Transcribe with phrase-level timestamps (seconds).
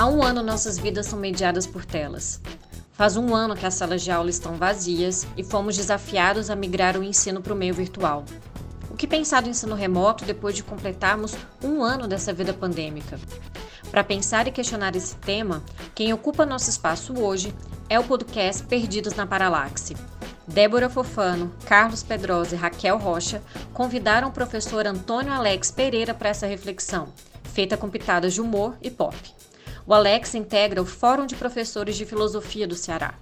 [0.00, 2.40] Há um ano nossas vidas são mediadas por telas.
[2.92, 6.96] Faz um ano que as salas de aula estão vazias e fomos desafiados a migrar
[6.96, 8.24] o ensino para o meio virtual.
[8.90, 13.20] O que pensar do ensino remoto depois de completarmos um ano dessa vida pandêmica?
[13.90, 15.62] Para pensar e questionar esse tema,
[15.94, 17.54] quem ocupa nosso espaço hoje
[17.86, 19.94] é o podcast Perdidos na Paralaxe.
[20.48, 23.42] Débora Fofano, Carlos Pedrosa e Raquel Rocha
[23.74, 27.12] convidaram o professor Antônio Alex Pereira para essa reflexão,
[27.52, 29.14] feita com pitadas de humor e pop.
[29.90, 33.14] O Alex integra o Fórum de Professores de Filosofia do Ceará.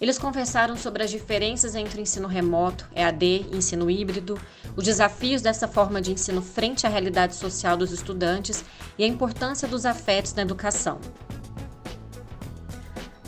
[0.00, 4.40] Eles conversaram sobre as diferenças entre o ensino remoto, EAD e ensino híbrido,
[4.76, 8.64] os desafios dessa forma de ensino frente à realidade social dos estudantes
[8.96, 11.00] e a importância dos afetos na educação.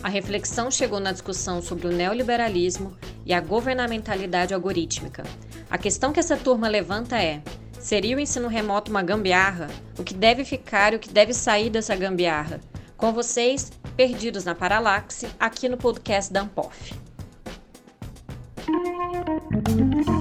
[0.01, 2.97] A reflexão chegou na discussão sobre o neoliberalismo
[3.27, 5.25] e a governamentalidade algorítmica.
[5.69, 7.43] A questão que essa turma levanta é:
[7.81, 9.69] Seria o ensino remoto uma gambiarra?
[9.99, 12.61] O que deve ficar e o que deve sair dessa gambiarra?
[12.95, 16.93] Com vocês, Perdidos na Paralaxe, aqui no podcast da Ampof.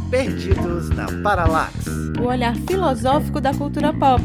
[0.10, 1.90] Perdidos na Paralaxe.
[2.20, 4.24] O olhar filosófico da cultura pop.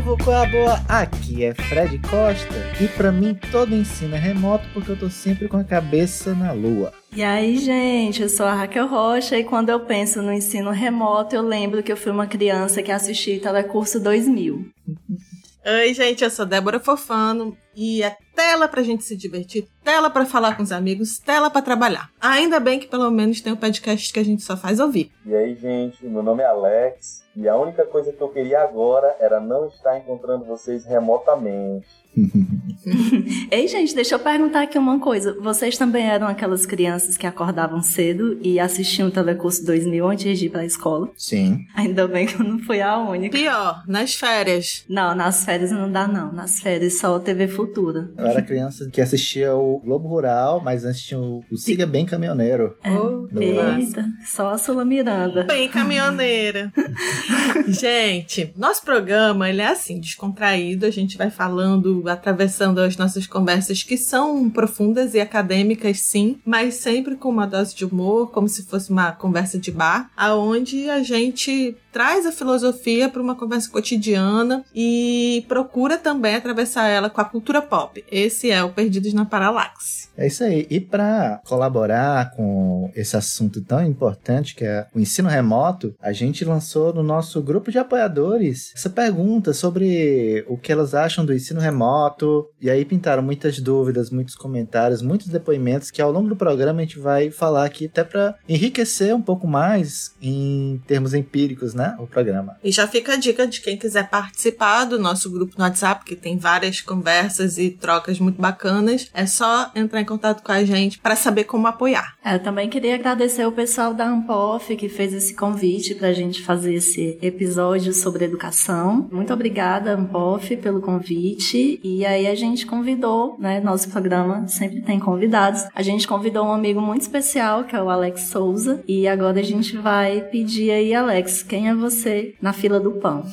[0.00, 0.80] Povo, qual é a boa?
[0.88, 5.48] Aqui é Fred Costa e para mim todo ensino é remoto porque eu tô sempre
[5.48, 6.92] com a cabeça na lua.
[7.14, 11.34] E aí, gente, eu sou a Raquel Rocha e quando eu penso no ensino remoto,
[11.34, 14.66] eu lembro que eu fui uma criança que assisti Telecurso 2000.
[15.68, 20.24] Oi, gente, eu sou Débora Fofano e é tela pra gente se divertir, tela pra
[20.24, 22.08] falar com os amigos, tela pra trabalhar.
[22.20, 25.10] Ainda bem que pelo menos tem um podcast que a gente só faz ouvir.
[25.24, 29.16] E aí, gente, meu nome é Alex e a única coisa que eu queria agora
[29.18, 31.88] era não estar encontrando vocês remotamente.
[33.50, 35.36] Ei, gente, deixa eu perguntar aqui uma coisa.
[35.40, 40.46] Vocês também eram aquelas crianças que acordavam cedo e assistiam o Telecurso 2000 antes de
[40.46, 41.10] ir pra escola?
[41.16, 41.66] Sim.
[41.74, 43.36] Ainda bem que eu não fui a única.
[43.36, 44.84] Pior, nas férias.
[44.88, 46.32] Não, nas férias não dá não.
[46.32, 48.10] Nas férias só TV Futura.
[48.16, 52.06] Eu era criança que assistia o Globo Rural, mas antes tinha o, o Siga Bem
[52.06, 52.76] Caminhoneiro.
[52.84, 55.44] Oh, No Eita, só a Sula Miranda.
[55.44, 56.72] Bem caminhoneira.
[57.68, 63.82] gente, nosso programa, ele é assim, descontraído, a gente vai falando, atravessando as nossas conversas
[63.82, 68.64] que são profundas e acadêmicas, sim, mas sempre com uma dose de humor, como se
[68.64, 74.62] fosse uma conversa de bar, aonde a gente traz a filosofia para uma conversa cotidiana
[74.74, 78.04] e procura também atravessar ela com a cultura pop.
[78.12, 80.06] Esse é o Perdidos na Paralaxe.
[80.14, 80.66] É isso aí.
[80.68, 86.44] E para colaborar com esse assunto tão importante que é o ensino remoto, a gente
[86.44, 91.60] lançou no nosso grupo de apoiadores essa pergunta sobre o que elas acham do ensino
[91.60, 92.46] remoto.
[92.60, 96.84] E aí pintaram muitas dúvidas, muitos comentários, muitos depoimentos que ao longo do programa a
[96.84, 101.85] gente vai falar aqui até para enriquecer um pouco mais em termos empíricos, né?
[101.98, 102.56] O programa.
[102.62, 106.16] E já fica a dica de quem quiser participar do nosso grupo no WhatsApp, que
[106.16, 109.10] tem várias conversas e trocas muito bacanas.
[109.12, 112.14] É só entrar em contato com a gente para saber como apoiar.
[112.24, 116.12] É, Eu também queria agradecer o pessoal da Ampof que fez esse convite para a
[116.12, 119.08] gente fazer esse episódio sobre educação.
[119.10, 121.80] Muito obrigada, Ampof, pelo convite.
[121.82, 123.60] E aí a gente convidou, né?
[123.60, 125.64] Nosso programa sempre tem convidados.
[125.74, 128.82] A gente convidou um amigo muito especial, que é o Alex Souza.
[128.86, 133.24] E agora a gente vai pedir aí, Alex, quem é você na fila do pão?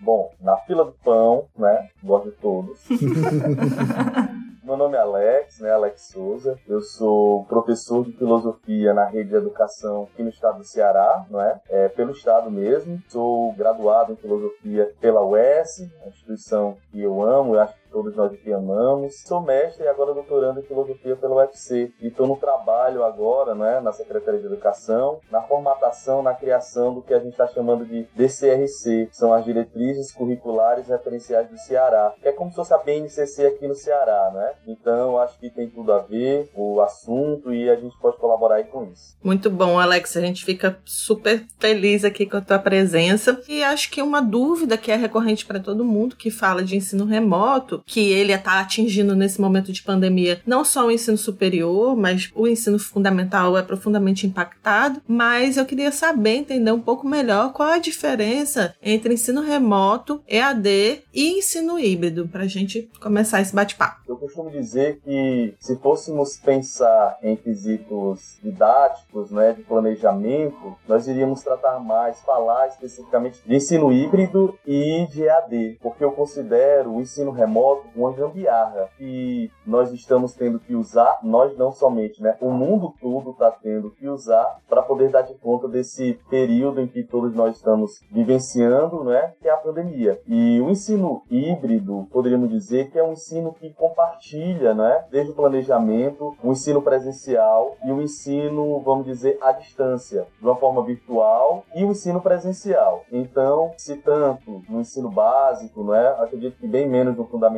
[0.00, 1.88] Bom, na fila do pão, né?
[2.02, 2.80] Gosto de todos.
[4.64, 5.70] Meu nome é Alex, né?
[5.70, 6.58] Alex Souza.
[6.66, 11.38] Eu sou professor de filosofia na rede de educação aqui no estado do Ceará, não
[11.38, 11.60] é?
[11.68, 12.98] é pelo estado mesmo.
[13.10, 18.16] Sou graduado em filosofia pela UES, a instituição que eu amo, eu acho que todos
[18.16, 19.20] nós aqui amamos.
[19.20, 21.92] Sou mestre e agora doutorando em filosofia pela UFC.
[22.00, 27.00] E estou no trabalho agora, né, na Secretaria de Educação, na formatação, na criação do
[27.00, 32.12] que a gente está chamando de DCRC, que são as Diretrizes Curriculares Referenciais do Ceará,
[32.20, 34.54] que é como se fosse a BNCC aqui no Ceará, né?
[34.66, 38.64] Então, acho que tem tudo a ver o assunto e a gente pode colaborar aí
[38.64, 39.16] com isso.
[39.22, 40.16] Muito bom, Alex.
[40.16, 43.40] A gente fica super feliz aqui com a tua presença.
[43.48, 47.04] E acho que uma dúvida que é recorrente para todo mundo que fala de ensino
[47.04, 52.30] remoto, que ele está atingindo nesse momento de pandemia não só o ensino superior, mas
[52.34, 55.00] o ensino fundamental é profundamente impactado.
[55.06, 61.02] Mas eu queria saber, entender um pouco melhor qual a diferença entre ensino remoto, EAD
[61.12, 64.02] e ensino híbrido, para a gente começar esse bate-papo.
[64.08, 71.42] Eu costumo dizer que se fôssemos pensar em quesitos didáticos, né, de planejamento, nós iríamos
[71.42, 77.30] tratar mais, falar especificamente de ensino híbrido e de EAD, porque eu considero o ensino
[77.30, 82.36] remoto uma gambiarra que nós estamos tendo que usar, nós não somente, né?
[82.40, 86.86] O mundo todo está tendo que usar para poder dar de conta desse período em
[86.86, 89.32] que todos nós estamos vivenciando, né?
[89.40, 90.20] Que é a pandemia.
[90.26, 95.04] E o ensino híbrido, poderíamos dizer que é um ensino que compartilha, né?
[95.10, 100.56] Desde o planejamento, o ensino presencial e o ensino, vamos dizer, à distância, de uma
[100.56, 103.02] forma virtual e o ensino presencial.
[103.10, 106.08] Então, se tanto no ensino básico, né?
[106.18, 107.53] Acredito que bem menos no fundamental,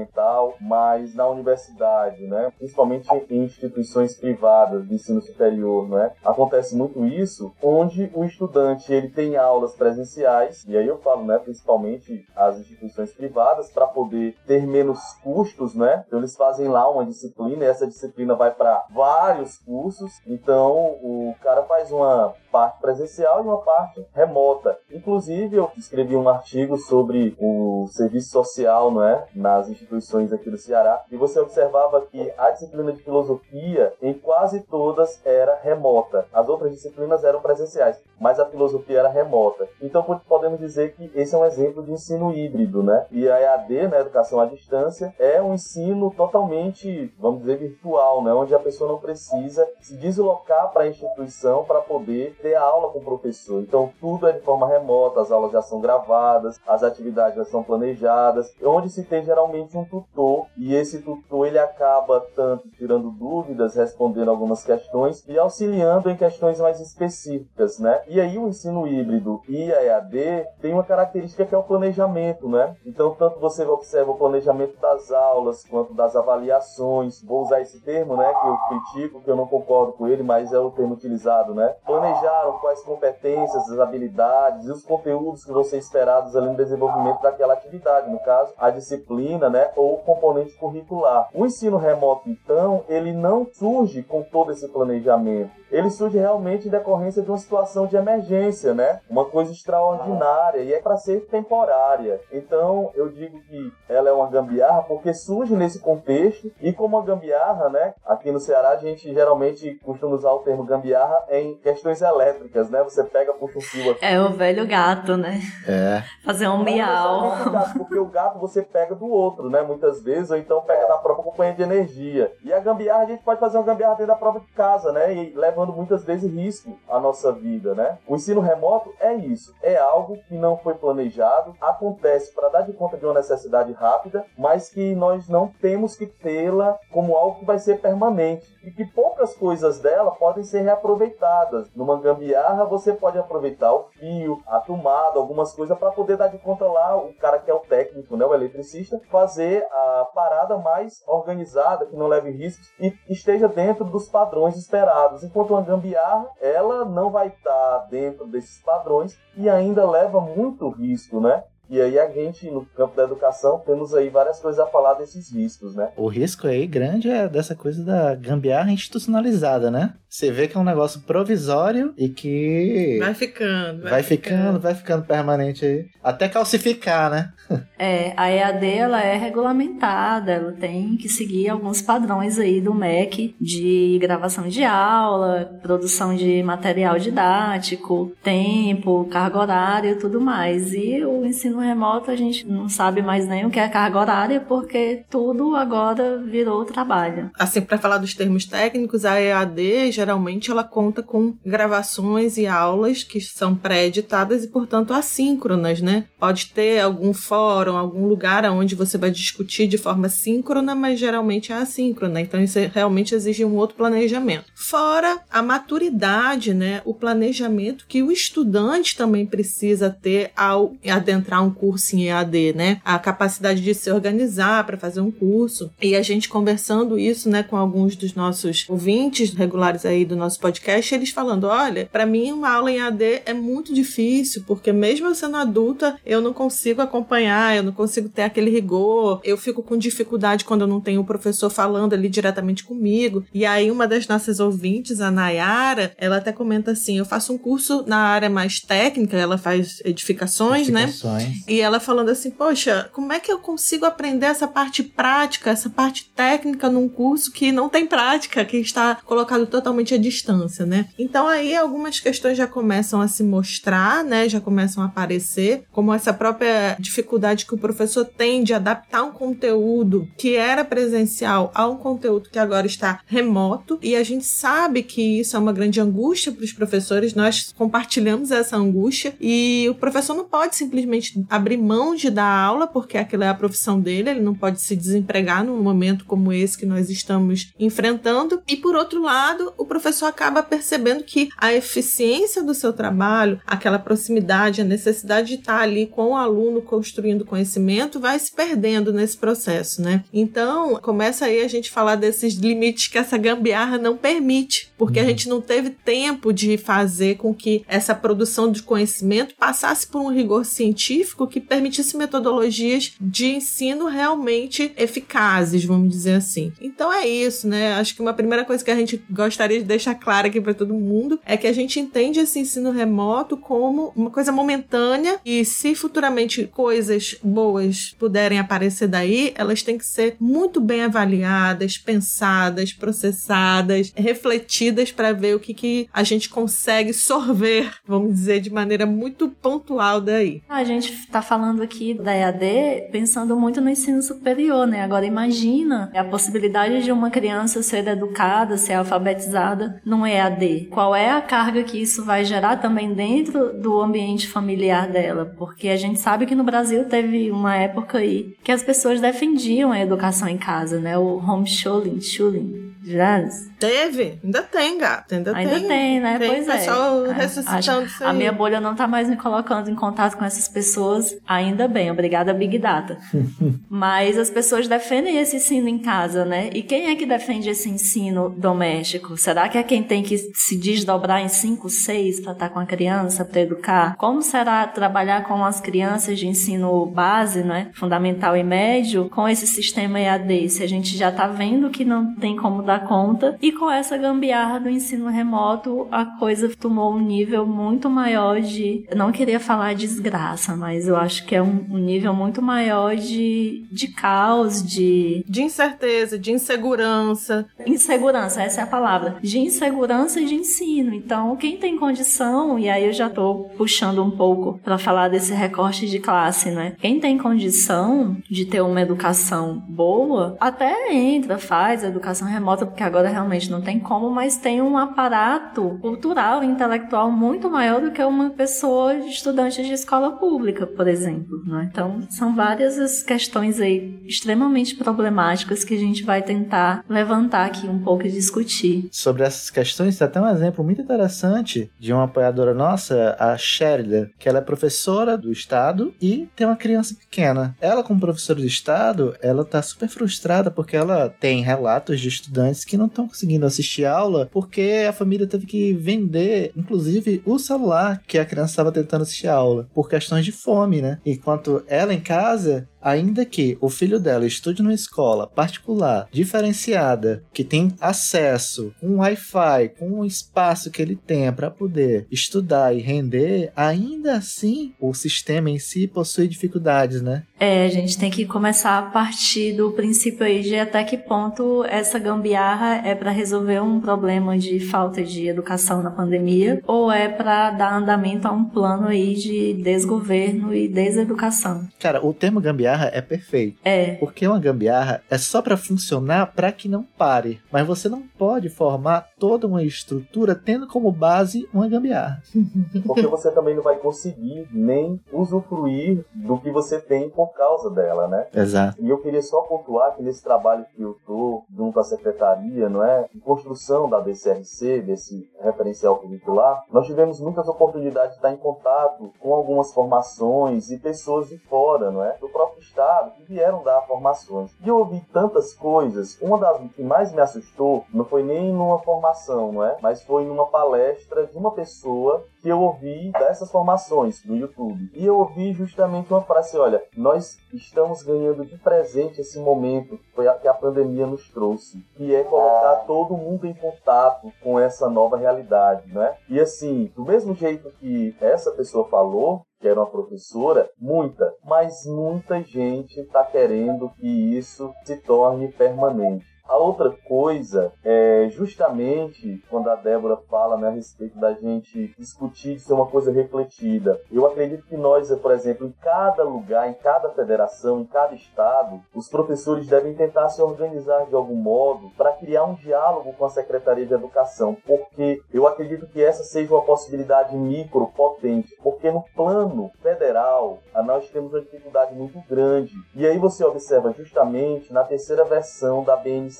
[0.61, 2.53] mas na universidade, né?
[2.59, 6.13] Principalmente em instituições privadas de ensino superior, né?
[6.25, 11.39] Acontece muito isso, onde o estudante ele tem aulas presenciais e aí eu falo, né?
[11.39, 16.05] Principalmente as instituições privadas para poder ter menos custos, né?
[16.07, 20.13] Então eles fazem lá uma disciplina e essa disciplina vai para vários cursos.
[20.27, 20.73] Então
[21.03, 24.79] o cara faz uma parte presencial e uma parte remota.
[24.91, 30.57] Inclusive, eu escrevi um artigo sobre o serviço social não é, nas instituições aqui do
[30.57, 36.27] Ceará, e você observava que a disciplina de filosofia, em quase todas, era remota.
[36.33, 39.69] As outras disciplinas eram presenciais, mas a filosofia era remota.
[39.83, 43.07] Então, podemos dizer que esse é um exemplo de ensino híbrido, né?
[43.11, 48.33] E a EAD, né, Educação à Distância, é um ensino totalmente, vamos dizer, virtual, né?
[48.33, 52.91] Onde a pessoa não precisa se deslocar para a instituição para poder ter a aula
[52.91, 53.61] com o professor.
[53.61, 57.63] Então tudo é de forma remota, as aulas já são gravadas, as atividades já são
[57.63, 63.75] planejadas, onde se tem geralmente um tutor e esse tutor ele acaba tanto tirando dúvidas,
[63.75, 68.03] respondendo algumas questões e auxiliando em questões mais específicas, né?
[68.07, 72.49] E aí o ensino híbrido e a EAD tem uma característica que é o planejamento,
[72.49, 72.77] né?
[72.87, 77.23] Então tanto você observa o planejamento das aulas quanto das avaliações.
[77.23, 80.53] Vou usar esse termo, né, que eu critico, que eu não concordo com ele, mas
[80.53, 81.75] é o termo utilizado, né?
[81.85, 82.26] Planejar
[82.61, 87.55] quais competências, as habilidades e os conteúdos que vão ser esperados ali no desenvolvimento daquela
[87.55, 91.29] atividade, no caso, a disciplina, né, ou o componente curricular.
[91.35, 95.51] O ensino remoto, então, ele não surge com todo esse planejamento.
[95.71, 99.01] Ele surge realmente em decorrência de uma situação de emergência, né?
[99.09, 102.21] Uma coisa extraordinária e é para ser temporária.
[102.33, 107.03] Então, eu digo que ela é uma gambiarra porque surge nesse contexto e como a
[107.03, 107.95] gambiarra, né?
[108.05, 112.83] Aqui no Ceará a gente geralmente costuma usar o termo gambiarra em questões elétricas né?
[112.83, 114.05] Você pega, puxa um fio aqui.
[114.05, 115.41] É o velho gato, né?
[115.67, 116.03] É.
[116.25, 117.33] Fazer um miau.
[117.77, 119.63] porque o gato você pega do outro, né?
[119.63, 122.33] Muitas vezes, ou então pega da própria companhia de energia.
[122.45, 125.13] E a gambiarra, a gente pode fazer uma gambiarra dentro da própria casa, né?
[125.15, 127.97] E levando muitas vezes risco à nossa vida, né?
[128.07, 129.55] O ensino remoto é isso.
[129.63, 134.27] É algo que não foi planejado, acontece para dar de conta de uma necessidade rápida,
[134.37, 138.55] mas que nós não temos que tê-la como algo que vai ser permanente.
[138.63, 144.43] E que poucas coisas dela podem ser reaproveitadas numa gambiarra, você pode aproveitar o fio,
[144.47, 147.61] a tomada, algumas coisas para poder dar de conta lá, o cara que é o
[147.61, 153.49] técnico, né, o eletricista, fazer a parada mais organizada, que não leve riscos e esteja
[153.49, 155.23] dentro dos padrões esperados.
[155.23, 161.21] Enquanto uma gambiarra, ela não vai estar dentro desses padrões e ainda leva muito risco,
[161.21, 161.45] né?
[161.69, 165.33] E aí a gente, no campo da educação, temos aí várias coisas a falar desses
[165.33, 165.91] riscos, né?
[165.97, 169.95] O risco aí grande é dessa coisa da gambiarra institucionalizada, né?
[170.09, 172.99] Você vê que é um negócio provisório e que.
[173.01, 173.83] Vai ficando.
[173.83, 175.87] Vai, vai ficando, ficando, vai ficando permanente aí.
[176.03, 177.33] Até calcificar, né?
[177.79, 183.37] é, a EAD ela é regulamentada, ela tem que seguir alguns padrões aí do MEC
[183.41, 190.73] de gravação de aula, produção de material didático, tempo, carga horária e tudo mais.
[190.73, 194.41] E o ensino remoto a gente não sabe mais nem o que é carga horária,
[194.41, 197.31] porque tudo agora virou trabalho.
[197.39, 203.03] Assim, para falar dos termos técnicos, a EAD geralmente ela conta com gravações e aulas
[203.03, 206.05] que são pré-editadas e, portanto, assíncronas, né?
[206.19, 211.53] Pode ter algum fórum, algum lugar onde você vai discutir de forma síncrona, mas geralmente
[211.53, 212.21] é assíncrona.
[212.21, 214.47] Então, isso realmente exige um outro planejamento.
[214.55, 216.83] Fora a maturidade, né?
[216.85, 222.81] O planejamento que o estudante também precisa ter ao adentrar um curso em EAD, né?
[222.85, 225.71] A capacidade de se organizar para fazer um curso.
[225.81, 230.39] E a gente conversando isso, né, com alguns dos nossos ouvintes regulares aí do nosso
[230.41, 235.07] podcast, eles falando: olha, para mim uma aula em AD é muito difícil, porque mesmo
[235.07, 239.63] eu sendo adulta, eu não consigo acompanhar, eu não consigo ter aquele rigor, eu fico
[239.63, 243.25] com dificuldade quando eu não tenho o professor falando ali diretamente comigo.
[243.33, 247.39] E aí, uma das nossas ouvintes, a Nayara, ela até comenta assim: eu faço um
[247.39, 250.85] curso na área mais técnica, ela faz edificações, né?
[250.85, 251.29] edificações.
[251.29, 251.36] né?
[251.47, 255.71] E ela falando assim: Poxa, como é que eu consigo aprender essa parte prática, essa
[255.71, 260.89] parte técnica num curso que não tem prática, que está colocado totalmente à distância, né?
[260.99, 264.29] Então aí algumas questões já começam a se mostrar, né?
[264.29, 269.13] Já começam a aparecer, como essa própria dificuldade que o professor tem de adaptar um
[269.13, 273.79] conteúdo que era presencial a um conteúdo que agora está remoto.
[273.83, 278.31] E a gente sabe que isso é uma grande angústia para os professores, nós compartilhamos
[278.31, 283.25] essa angústia e o professor não pode simplesmente abrir mão de dar aula, porque aquilo
[283.25, 286.91] é a profissão dele, ele não pode se desempregar num momento como esse que nós
[286.91, 288.43] estamos enfrentando.
[288.49, 293.79] E por outro lado, o professor acaba percebendo que a eficiência do seu trabalho, aquela
[293.79, 299.17] proximidade, a necessidade de estar ali com o aluno construindo conhecimento, vai se perdendo nesse
[299.17, 300.05] processo, né?
[300.13, 305.05] Então, começa aí a gente falar desses limites que essa gambiarra não permite, porque uhum.
[305.05, 310.01] a gente não teve tempo de fazer com que essa produção de conhecimento passasse por
[310.01, 316.53] um rigor científico que permitisse metodologias de ensino realmente eficazes, vamos dizer assim.
[316.61, 317.75] Então é isso, né?
[317.75, 320.75] Acho que uma primeira coisa que a gente gostaria de deixar clara aqui para todo
[320.75, 325.75] mundo é que a gente entende esse ensino remoto como uma coisa momentânea e se
[325.77, 333.93] futuramente coisas boas puderem aparecer daí, elas têm que ser muito bem avaliadas, pensadas, processadas,
[333.95, 339.29] refletidas para ver o que, que a gente consegue sorver, vamos dizer, de maneira muito
[339.29, 340.43] pontual daí.
[340.49, 344.83] A gente está falando aqui da EAD pensando muito no ensino superior, né?
[344.83, 350.69] Agora imagina a possibilidade de uma criança ser educada, ser alfabetizada num EAD.
[350.71, 355.35] Qual é a carga que isso vai gerar também dentro do ambiente familiar dela?
[355.39, 359.73] Porque a gente sabe que no Brasil teve uma época aí que as pessoas defendiam
[359.73, 360.99] a educação em casa, né?
[360.99, 363.27] O homeschooling, schooling, já
[363.59, 364.19] Teve?
[364.23, 365.15] Ainda tem, gato.
[365.15, 365.69] Ainda, ainda tem.
[365.69, 366.19] tem, né?
[366.19, 367.13] Tem pois pessoal é.
[367.13, 371.17] ressuscitando a, a minha bolha não tá mais me colocando em contato com essas pessoas.
[371.27, 371.91] Ainda bem.
[371.91, 372.99] Obrigada, Big Data.
[373.69, 376.51] Mas as pessoas defendem esse ensino em casa, né?
[376.53, 379.17] E quem é que defende esse ensino doméstico?
[379.17, 382.67] Será que é quem tem que se desdobrar em cinco, seis para estar com a
[382.67, 383.97] criança, para educar?
[383.97, 387.71] Como será trabalhar com as crianças de ensino base, né?
[387.75, 390.51] Fundamental e médio, com esse sistema EAD?
[390.51, 393.97] Se a gente já tá vendo que não tem como dar conta e com essa
[393.97, 398.85] gambiarra do ensino remoto, a coisa tomou um nível muito maior de.
[398.89, 402.97] Eu não queria falar desgraça, mas eu acho que é um, um nível muito maior
[402.97, 405.25] de, de caos, de.
[405.29, 407.47] De incerteza, de insegurança.
[407.65, 409.17] Insegurança, essa é a palavra.
[409.23, 410.95] De insegurança e de ensino.
[410.95, 415.33] Então, quem tem condição, e aí eu já tô puxando um pouco para falar desse
[415.33, 416.75] recorte de classe, né?
[416.81, 422.83] Quem tem condição de ter uma educação boa, até entra, faz a educação remota, porque
[422.83, 427.91] agora realmente não tem como, mas tem um aparato cultural e intelectual muito maior do
[427.91, 431.43] que uma pessoa estudante de escola pública, por exemplo.
[431.47, 431.69] Né?
[431.71, 437.67] Então, são várias as questões aí extremamente problemáticas que a gente vai tentar levantar aqui
[437.67, 438.89] um pouco e discutir.
[438.91, 444.11] Sobre essas questões, tem até um exemplo muito interessante de uma apoiadora nossa, a Sherida,
[444.19, 447.57] que ela é professora do Estado e tem uma criança pequena.
[447.61, 452.56] Ela, como professora do Estado, ela tá super frustrada porque ela tem relatos de estudantes
[452.65, 458.03] que não estão conseguindo assistir aula porque a família teve que vender, inclusive, o celular
[458.07, 460.99] que a criança estava tentando assistir aula, por questões de fome, né?
[461.05, 467.45] Enquanto ela em casa ainda que o filho dela estude numa escola particular, diferenciada, que
[467.45, 473.53] tem acesso com Wi-Fi, com o espaço que ele tenha para poder estudar e render,
[473.57, 477.25] ainda assim o sistema em si possui dificuldades, né?
[477.39, 481.65] É, a gente tem que começar a partir do princípio aí de até que ponto
[481.65, 487.09] essa gambiarra é para resolver um problema de falta de educação na pandemia ou é
[487.09, 491.67] para dar andamento a um plano aí de desgoverno e deseducação.
[491.79, 493.59] Cara, o termo gambiarra é perfeito.
[493.65, 493.95] É.
[493.95, 498.49] Porque uma gambiarra é só para funcionar para que não pare, mas você não pode
[498.49, 502.23] formar toda uma estrutura tendo como base uma gambiarra.
[502.87, 508.09] Porque você também não vai conseguir nem usufruir do que você tem por causa dela,
[508.09, 508.27] né?
[508.35, 508.77] Exato.
[508.81, 512.83] E eu queria só pontuar que nesse trabalho que eu estou junto à secretaria, não
[512.83, 513.09] é?
[513.15, 519.13] Em construção da DCRC, desse referencial curricular, nós tivemos muitas oportunidades de estar em contato
[519.19, 522.17] com algumas formações e pessoas de fora, não é?
[522.19, 524.53] Do próprio estado que vieram dar formações.
[524.63, 526.19] E eu ouvi tantas coisas.
[526.21, 529.77] Uma das que mais me assustou não foi nem numa formação, não é?
[529.81, 534.91] Mas foi numa palestra de uma pessoa que eu ouvi dessas formações no YouTube.
[534.95, 540.13] E eu ouvi justamente uma frase: olha, nós estamos ganhando de presente esse momento que,
[540.13, 544.61] foi a, que a pandemia nos trouxe, que é colocar todo mundo em contato com
[544.61, 546.17] essa nova realidade, né?
[546.29, 550.71] E assim, do mesmo jeito que essa pessoa falou, quer uma professora?
[550.79, 556.36] Muita, mas muita gente está querendo que isso se torne permanente.
[556.49, 562.55] A outra coisa é justamente quando a Débora fala né, a respeito da gente discutir
[562.55, 564.01] de ser uma coisa refletida.
[564.13, 568.81] Eu acredito que nós, por exemplo, em cada lugar, em cada federação, em cada estado,
[568.95, 573.31] os professores devem tentar se organizar de algum modo para criar um diálogo com a
[573.31, 579.05] Secretaria de Educação, porque eu acredito que essa seja uma possibilidade micro, potente, porque no
[579.15, 582.75] plano federal nós temos uma dificuldade muito grande.
[582.95, 586.36] E aí você observa justamente na terceira versão da BNC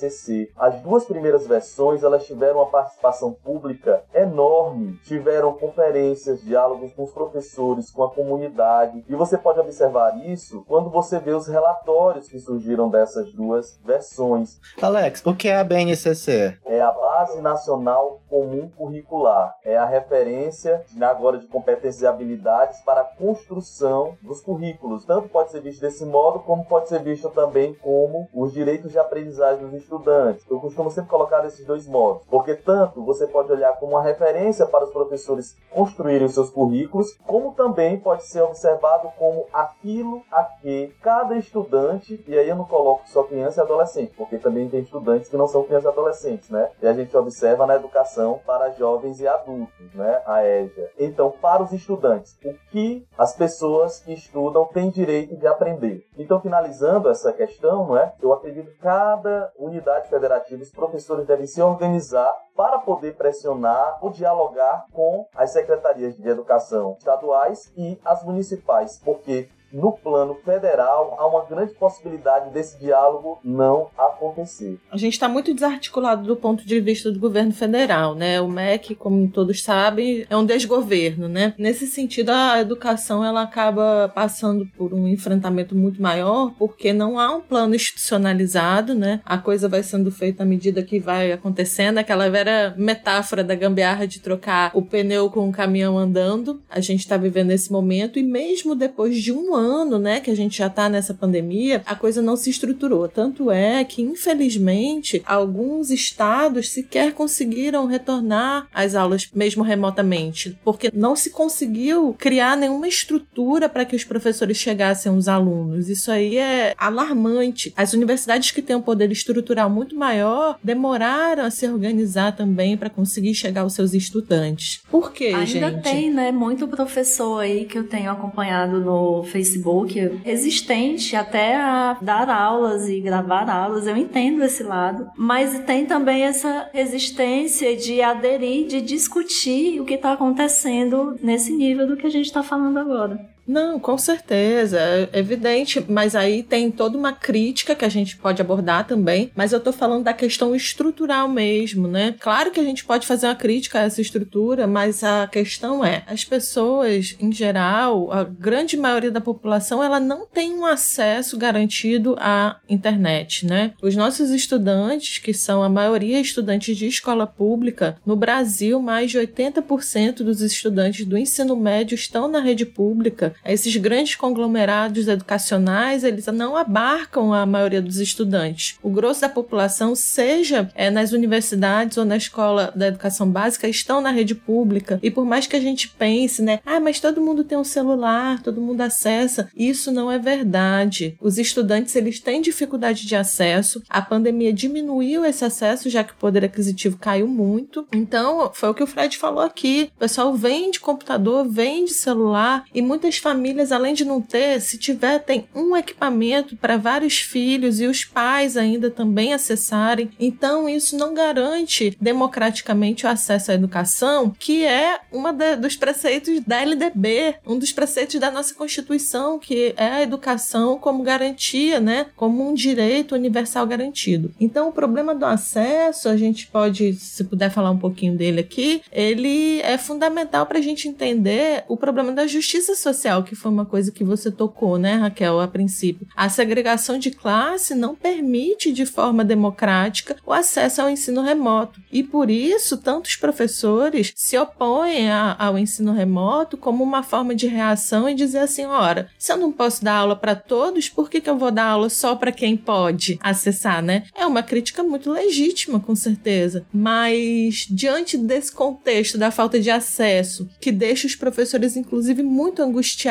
[0.57, 7.11] As duas primeiras versões elas tiveram uma participação pública enorme, tiveram conferências, diálogos com os
[7.11, 12.39] professores, com a comunidade, e você pode observar isso quando você vê os relatórios que
[12.39, 14.59] surgiram dessas duas versões.
[14.81, 16.57] Alex, o que é a BNCC?
[16.65, 19.55] É a Base Nacional Comum Curricular.
[19.63, 25.05] É a referência agora de competências e habilidades para a construção dos currículos.
[25.05, 28.99] Tanto pode ser visto desse modo, como pode ser visto também como os direitos de
[28.99, 30.45] aprendizagem dos estudantes.
[30.49, 34.65] Eu costumo sempre colocar esses dois modos, porque tanto você pode olhar como uma referência
[34.65, 40.43] para os professores construírem os seus currículos, como também pode ser observado como aquilo a
[40.43, 44.81] que cada estudante, e aí eu não coloco só criança e adolescente, porque também tem
[44.81, 46.69] estudantes que não são crianças e adolescentes, né?
[46.81, 50.21] E a gente observa na educação para jovens e adultos, né?
[50.25, 50.89] A EJA.
[50.99, 56.05] Então, para os estudantes, o que as pessoas que estudam têm direito de aprender?
[56.17, 58.13] Então, finalizando essa questão, não é?
[58.21, 63.99] Eu acredito que cada unidade unidade federativa, os professores devem se organizar para poder pressionar
[64.01, 71.15] ou dialogar com as secretarias de educação estaduais e as municipais, porque no plano federal
[71.19, 74.79] há uma grande possibilidade desse diálogo não acontecer.
[74.91, 78.39] A gente está muito desarticulado do ponto de vista do governo federal, né?
[78.41, 81.53] O MEC, como todos sabem, é um desgoverno, né?
[81.57, 87.35] Nesse sentido, a educação ela acaba passando por um enfrentamento muito maior, porque não há
[87.35, 89.21] um plano institucionalizado, né?
[89.25, 94.07] A coisa vai sendo feita à medida que vai acontecendo, aquela vera metáfora da gambiarra
[94.07, 96.61] de trocar o pneu com o caminhão andando.
[96.69, 100.35] A gente está vivendo esse momento e mesmo depois de um ano, né, que a
[100.35, 103.07] gente já tá nessa pandemia, a coisa não se estruturou.
[103.07, 111.15] Tanto é que, infelizmente, alguns estados sequer conseguiram retornar às aulas mesmo remotamente, porque não
[111.15, 115.89] se conseguiu criar nenhuma estrutura para que os professores chegassem aos alunos.
[115.89, 117.73] Isso aí é alarmante.
[117.75, 122.89] As universidades que têm um poder estrutural muito maior demoraram a se organizar também para
[122.89, 124.81] conseguir chegar aos seus estudantes.
[124.89, 125.63] Por quê, Ainda gente?
[125.63, 131.55] Ainda tem, né, muito professor aí que eu tenho acompanhado no Facebook Facebook resistente até
[131.55, 133.87] a dar aulas e gravar aulas.
[133.87, 139.93] Eu entendo esse lado, mas tem também essa resistência de aderir, de discutir o que
[139.93, 143.36] está acontecendo nesse nível do que a gente está falando agora.
[143.47, 148.41] Não, com certeza, é evidente, mas aí tem toda uma crítica que a gente pode
[148.41, 152.13] abordar também, mas eu tô falando da questão estrutural mesmo, né?
[152.19, 156.03] Claro que a gente pode fazer uma crítica a essa estrutura, mas a questão é,
[156.07, 162.17] as pessoas, em geral, a grande maioria da população, ela não tem um acesso garantido
[162.19, 163.73] à internet, né?
[163.81, 169.17] Os nossos estudantes, que são a maioria estudantes de escola pública, no Brasil, mais de
[169.17, 176.25] 80% dos estudantes do ensino médio estão na rede pública esses grandes conglomerados educacionais, eles
[176.27, 178.77] não abarcam a maioria dos estudantes.
[178.81, 184.01] O grosso da população, seja é, nas universidades ou na escola da educação básica, estão
[184.01, 184.99] na rede pública.
[185.01, 188.41] E por mais que a gente pense, né, ah, mas todo mundo tem um celular,
[188.41, 191.17] todo mundo acessa, isso não é verdade.
[191.21, 193.81] Os estudantes, eles têm dificuldade de acesso.
[193.89, 197.87] A pandemia diminuiu esse acesso, já que o poder aquisitivo caiu muito.
[197.93, 199.89] Então, foi o que o Fred falou aqui.
[199.95, 205.19] O pessoal vende computador, vende celular e muitas famílias, além de não ter, se tiver,
[205.19, 210.09] tem um equipamento para vários filhos e os pais ainda também acessarem.
[210.17, 215.23] Então, isso não garante democraticamente o acesso à educação, que é um
[215.59, 221.03] dos preceitos da LDB, um dos preceitos da nossa Constituição, que é a educação como
[221.03, 222.05] garantia, né?
[222.15, 224.31] Como um direito universal garantido.
[224.39, 228.81] Então, o problema do acesso, a gente pode, se puder falar um pouquinho dele aqui,
[228.89, 233.65] ele é fundamental para a gente entender o problema da justiça social que foi uma
[233.65, 236.07] coisa que você tocou, né, Raquel, a princípio.
[236.15, 241.79] A segregação de classe não permite de forma democrática o acesso ao ensino remoto.
[241.91, 247.47] E por isso, tantos professores se opõem a, ao ensino remoto como uma forma de
[247.47, 251.21] reação e dizer assim: ora, se eu não posso dar aula para todos, por que,
[251.21, 254.03] que eu vou dar aula só para quem pode acessar, né?
[254.15, 256.65] É uma crítica muito legítima, com certeza.
[256.73, 263.06] Mas, diante desse contexto da falta de acesso, que deixa os professores, inclusive, muito angustiados,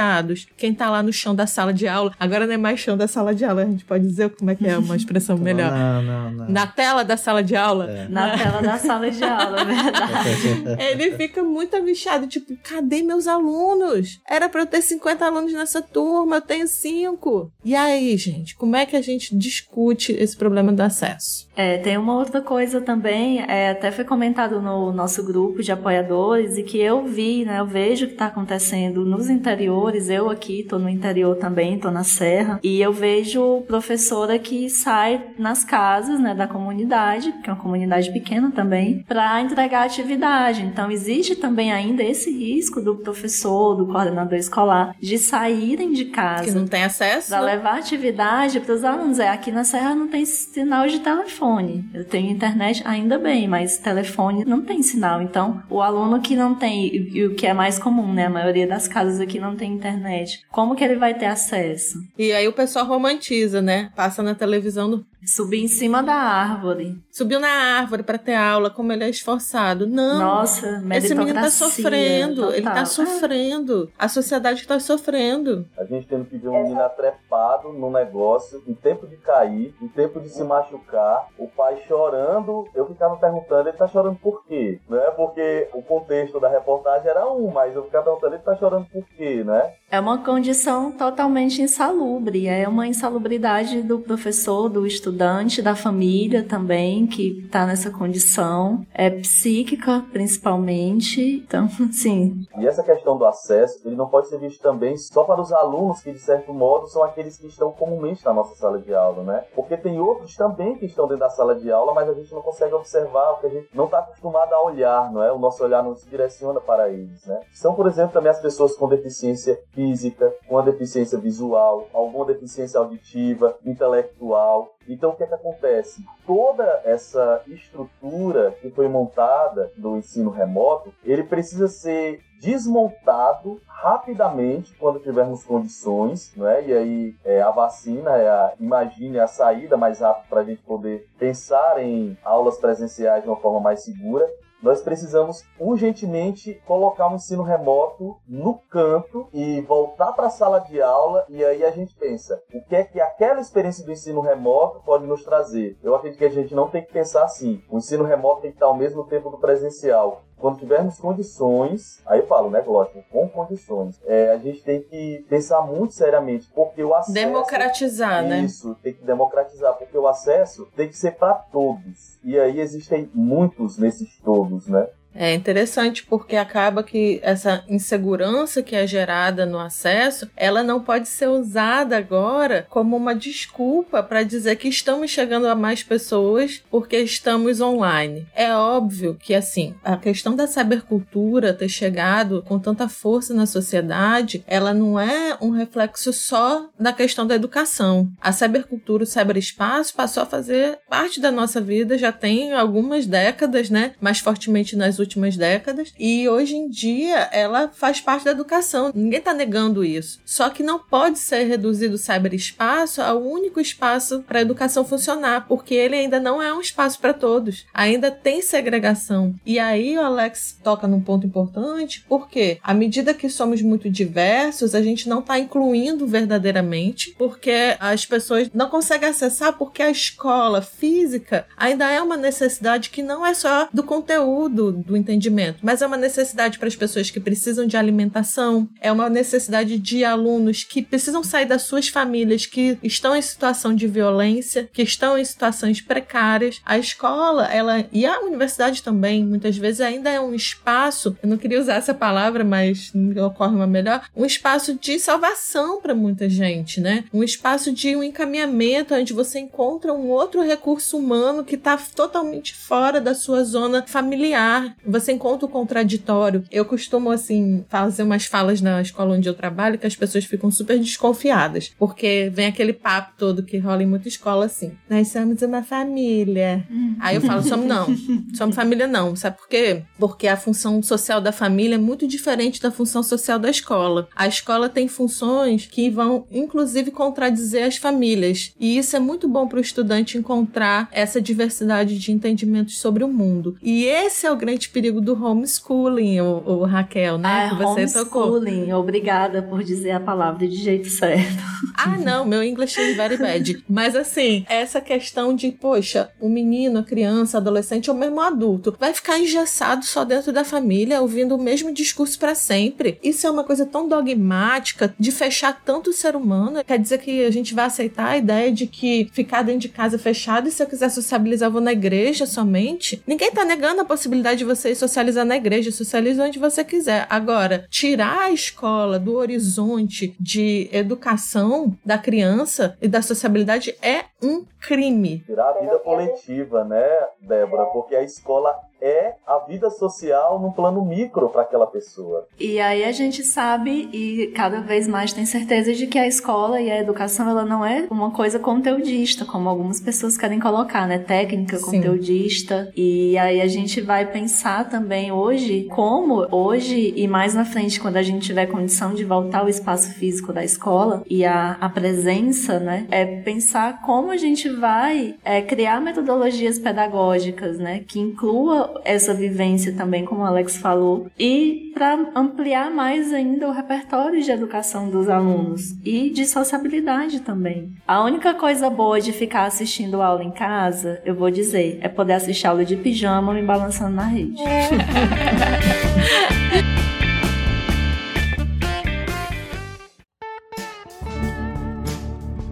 [0.57, 3.09] Quem tá lá no chão da sala de aula, agora não é mais chão da
[3.09, 5.71] sala de aula, a gente pode dizer como é que é uma expressão melhor.
[5.71, 6.49] Não, não, não.
[6.49, 7.91] Na tela da sala de aula.
[7.91, 8.09] É.
[8.09, 10.83] Na tela da sala de aula, verdade.
[10.83, 14.21] Ele fica muito angustiado, tipo, cadê meus alunos?
[14.29, 17.53] Era pra eu ter 50 alunos nessa turma, eu tenho 5.
[17.65, 21.47] E aí, gente, como é que a gente discute esse problema do acesso?
[21.57, 26.57] É, tem uma outra coisa também, é, até foi comentado no nosso grupo de apoiadores
[26.59, 29.76] e que eu vi, né, eu vejo o que está acontecendo nos interiores,
[30.09, 35.21] eu aqui estou no interior também, estou na serra, e eu vejo professora que sai
[35.39, 40.63] nas casas, né, da comunidade, que é uma comunidade pequena também, para entregar atividade.
[40.63, 46.11] Então existe também ainda esse risco do professor, do coordenador escolar, de saírem de Que
[46.13, 47.31] casa não tem acesso?
[47.31, 47.53] para né?
[47.55, 49.19] levar atividade para os alunos.
[49.19, 51.85] É, aqui na Serra não tem sinal de telefone.
[51.93, 55.23] Eu tenho internet ainda bem, mas telefone não tem sinal.
[55.23, 58.27] Então, o aluno que não tem, e e o que é mais comum, né?
[58.27, 60.45] A maioria das casas aqui não tem internet.
[60.51, 61.99] Como que ele vai ter acesso?
[62.19, 63.91] E aí o pessoal romantiza, né?
[63.95, 66.99] Passa na televisão Subir em cima da árvore.
[67.11, 69.87] Subiu na árvore pra ter aula, como ele é esforçado.
[69.87, 70.19] Não.
[70.19, 72.87] Nossa, Esse menino tá sofrendo, ele tá total.
[72.87, 73.91] sofrendo.
[73.99, 75.67] A sociedade tá sofrendo.
[75.77, 79.89] A gente tendo que ver um menino atrepado no negócio, em tempo de cair, em
[79.89, 82.69] tempo de se machucar, o pai chorando.
[82.75, 84.79] Eu ficava perguntando, ele tá chorando por quê?
[84.89, 85.01] Né?
[85.17, 89.05] Porque o contexto da reportagem era um, mas eu ficava perguntando, ele tá chorando por
[89.17, 89.73] quê, né?
[89.91, 92.47] É uma condição totalmente insalubre.
[92.47, 98.85] É uma insalubridade do professor, do estudante, da família também, que está nessa condição.
[98.95, 101.45] É psíquica, principalmente.
[101.47, 105.41] Então, assim, E essa questão do acesso, ele não pode ser visto também só para
[105.41, 108.95] os alunos que, de certo modo, são aqueles que estão comumente na nossa sala de
[108.95, 109.45] aula, né?
[109.55, 112.43] Porque tem outros também que estão dentro da sala de aula, mas a gente não
[112.43, 115.33] consegue observar, porque a gente não está acostumado a olhar, não é?
[115.33, 117.41] O nosso olhar não se direciona para eles, né?
[117.53, 122.79] São, por exemplo, também as pessoas com deficiência física, com a deficiência visual, alguma deficiência
[122.79, 124.76] auditiva, intelectual.
[124.89, 126.05] Então, o que é que acontece?
[126.27, 135.01] Toda essa estrutura que foi montada do ensino remoto, ele precisa ser desmontado rapidamente quando
[135.01, 136.67] tivermos condições, né?
[136.67, 140.63] E aí é, a vacina é a, imagine a saída mais rápida para a gente
[140.63, 144.29] poder pensar em aulas presenciais de uma forma mais segura
[144.63, 150.81] nós precisamos urgentemente colocar um ensino remoto no canto e voltar para a sala de
[150.81, 154.81] aula e aí a gente pensa o que é que aquela experiência do ensino remoto
[154.85, 155.79] pode nos trazer.
[155.83, 157.63] Eu acredito que a gente não tem que pensar assim.
[157.71, 160.26] O ensino remoto tem que estar ao mesmo tempo do presencial.
[160.39, 165.25] Quando tivermos condições, aí eu falo, né, lógico, com condições, é, a gente tem que
[165.29, 167.15] pensar muito seriamente, porque o acesso...
[167.15, 168.41] Democratizar, né?
[168.41, 172.19] Isso, tem que democratizar, porque o acesso tem que ser para todos.
[172.23, 174.87] E aí existem muitos nesses todos, né?
[175.17, 181.09] É interessante porque acaba que essa insegurança que é gerada no acesso, ela não pode
[181.09, 186.99] ser usada agora como uma desculpa para dizer que estamos chegando a mais pessoas porque
[186.99, 188.27] estamos online.
[188.35, 194.45] É óbvio que assim, a questão da cybercultura ter chegado com tanta força na sociedade,
[194.47, 198.11] ela não é um reflexo só da questão da educação.
[198.21, 203.71] A cybercultura, o cyberespaço passou a fazer parte da nossa vida já tem algumas décadas,
[203.71, 203.93] né?
[204.01, 205.06] Mais fortemente nas últimas
[205.37, 205.93] décadas.
[205.99, 208.91] E hoje em dia ela faz parte da educação.
[208.95, 210.21] Ninguém está negando isso.
[210.25, 215.47] Só que não pode ser reduzido o cyberespaço ao único espaço para a educação funcionar,
[215.47, 217.67] porque ele ainda não é um espaço para todos.
[217.73, 219.35] Ainda tem segregação.
[219.45, 224.75] E aí o Alex toca num ponto importante, porque à medida que somos muito diversos,
[224.75, 230.63] a gente não está incluindo verdadeiramente, porque as pessoas não conseguem acessar porque a escola
[230.63, 235.87] física ainda é uma necessidade que não é só do conteúdo, do entendimento, mas é
[235.87, 240.83] uma necessidade para as pessoas que precisam de alimentação, é uma necessidade de alunos que
[240.83, 245.81] precisam sair das suas famílias, que estão em situação de violência, que estão em situações
[245.81, 246.61] precárias.
[246.65, 251.37] A escola, ela e a universidade também, muitas vezes ainda é um espaço, eu não
[251.37, 252.93] queria usar essa palavra, mas
[253.25, 257.05] ocorre uma melhor, um espaço de salvação para muita gente, né?
[257.13, 262.55] Um espaço de um encaminhamento onde você encontra um outro recurso humano que está totalmente
[262.55, 264.76] fora da sua zona familiar.
[264.85, 266.45] Você encontra o contraditório.
[266.51, 270.51] Eu costumo, assim, fazer umas falas na escola onde eu trabalho que as pessoas ficam
[270.51, 275.43] super desconfiadas, porque vem aquele papo todo que rola em muita escola assim: nós somos
[275.43, 276.67] uma família.
[277.01, 277.87] Aí eu falo: somos não,
[278.35, 279.15] somos família não.
[279.17, 279.83] Sabe por quê?
[279.99, 284.09] Porque a função social da família é muito diferente da função social da escola.
[284.15, 288.53] A escola tem funções que vão, inclusive, contradizer as famílias.
[288.59, 293.09] E isso é muito bom para o estudante encontrar essa diversidade de entendimentos sobre o
[293.09, 293.57] mundo.
[293.63, 297.47] E esse é o grande grande perigo do homeschooling, o, o Raquel, né?
[297.47, 298.67] Ah, que você homeschooling.
[298.67, 298.81] tocou.
[298.81, 301.43] Obrigada por dizer a palavra de jeito certo.
[301.77, 303.65] Ah, não, meu English is very bad.
[303.69, 308.93] Mas assim, essa questão de, poxa, o menino, a criança, adolescente ou mesmo adulto vai
[308.95, 312.99] ficar engessado só dentro da família, ouvindo o mesmo discurso para sempre.
[313.03, 316.65] Isso é uma coisa tão dogmática de fechar tanto o ser humano.
[316.65, 319.99] Quer dizer que a gente vai aceitar a ideia de que ficar dentro de casa
[319.99, 323.03] fechado e se eu quiser sociabilizar, eu vou na igreja somente.
[323.07, 327.07] Ninguém tá negando a possibilidade de você ir socializar na igreja, socializa onde você quiser.
[327.11, 334.45] Agora, tirar a escola do horizonte de educação da criança e da sociabilidade é um
[334.61, 335.23] crime.
[335.27, 336.85] Tirar a vida coletiva, né,
[337.21, 337.67] Débora?
[337.67, 342.27] Porque a escola é a vida social no plano micro para aquela pessoa.
[342.39, 346.61] E aí a gente sabe e cada vez mais tem certeza de que a escola
[346.61, 350.99] e a educação ela não é uma coisa conteudista, como algumas pessoas querem colocar, né?
[350.99, 351.65] Técnica Sim.
[351.65, 352.71] conteudista.
[352.77, 357.97] E aí a gente vai pensar também hoje como hoje e mais na frente quando
[357.97, 362.59] a gente tiver condição de voltar ao espaço físico da escola e a, a presença,
[362.59, 362.87] né?
[362.91, 367.85] É pensar como a gente vai é, criar metodologias pedagógicas, né?
[367.87, 373.53] Que inclua essa vivência também, como o Alex falou, e para ampliar mais ainda o
[373.53, 377.73] repertório de educação dos alunos e de sociabilidade também.
[377.87, 382.15] A única coisa boa de ficar assistindo aula em casa, eu vou dizer, é poder
[382.15, 384.43] assistir aula de pijama me balançando na rede.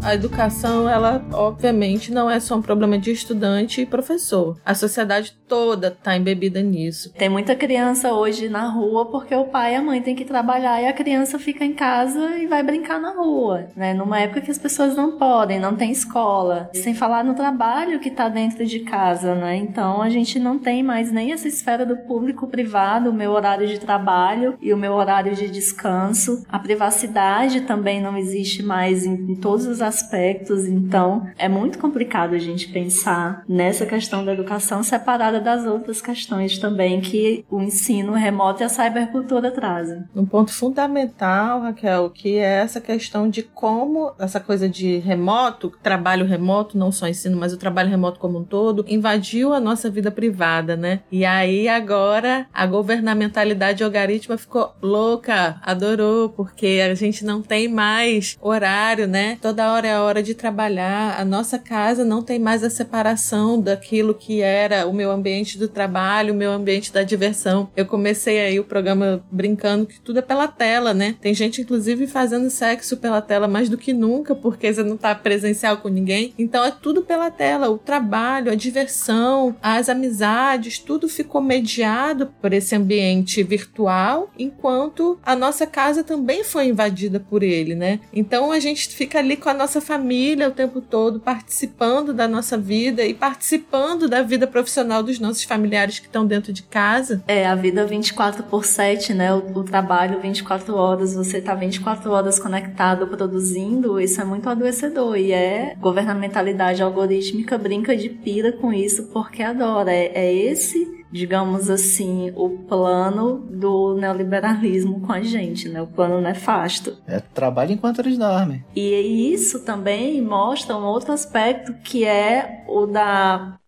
[0.04, 4.60] A educação, ela obviamente não é só um problema de estudante e professor.
[4.62, 7.12] A sociedade toda está embebida nisso.
[7.14, 10.82] Tem muita criança hoje na rua porque o pai e a mãe têm que trabalhar
[10.82, 13.94] e a criança fica em casa e vai brincar na rua, né?
[13.94, 18.08] Numa época que as pessoas não podem, não tem escola, sem falar no trabalho que
[18.08, 19.56] está dentro de casa, né?
[19.56, 23.66] Então a gente não tem mais nem essa esfera do público privado, o meu horário
[23.66, 26.44] de trabalho e o meu horário de descanso.
[26.48, 32.34] A privacidade também não existe mais em, em todos os aspectos, então é muito complicado
[32.34, 38.12] a gente pensar nessa questão da educação separada das outras questões também que o ensino
[38.12, 40.04] remoto e a cybercultura trazem.
[40.16, 46.24] Um ponto fundamental, Raquel, que é essa questão de como essa coisa de remoto, trabalho
[46.24, 50.10] remoto, não só ensino, mas o trabalho remoto como um todo, invadiu a nossa vida
[50.10, 51.00] privada, né?
[51.12, 58.38] E aí agora a governamentalidade algoritma ficou louca, adorou, porque a gente não tem mais
[58.40, 59.36] horário, né?
[59.42, 61.20] Toda hora é hora de trabalhar.
[61.20, 65.23] A nossa casa não tem mais a separação daquilo que era o meu ambiente
[65.58, 67.70] do trabalho, o meu ambiente da diversão.
[67.74, 71.16] Eu comecei aí o programa brincando que tudo é pela tela, né?
[71.20, 75.14] Tem gente, inclusive, fazendo sexo pela tela mais do que nunca, porque você não tá
[75.14, 76.34] presencial com ninguém.
[76.38, 77.70] Então é tudo pela tela.
[77.70, 85.34] O trabalho, a diversão, as amizades, tudo ficou mediado por esse ambiente virtual, enquanto a
[85.34, 88.00] nossa casa também foi invadida por ele, né?
[88.12, 92.58] Então a gente fica ali com a nossa família o tempo todo, participando da nossa
[92.58, 97.22] vida e participando da vida profissional dos nossos familiares que estão dentro de casa.
[97.26, 99.32] É, a vida 24 por 7, né?
[99.34, 105.16] O, o trabalho 24 horas, você tá 24 horas conectado, produzindo, isso é muito adoecedor.
[105.16, 109.92] E é governamentalidade algorítmica brinca de pira com isso porque adora.
[109.92, 115.80] É, é esse digamos assim, o plano do neoliberalismo com a gente, né?
[115.80, 116.98] O plano nefasto.
[117.06, 118.64] É trabalho enquanto eles dormem.
[118.74, 123.60] E isso também mostra um outro aspecto que é o da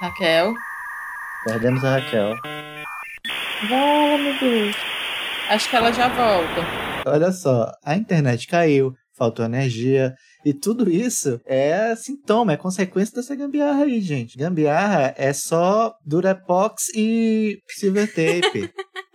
[0.00, 0.54] Raquel.
[1.44, 2.36] Perdemos a Raquel.
[3.68, 4.76] Fala, meu Deus.
[5.48, 6.60] Acho que ela já volta.
[7.04, 10.14] Olha só, a internet caiu, faltou energia.
[10.44, 14.38] E tudo isso é sintoma, é consequência dessa gambiarra aí, gente.
[14.38, 18.72] Gambiarra é só Durepox e Silver Tape.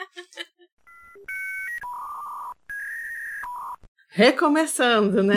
[4.15, 5.36] Recomeçando, né?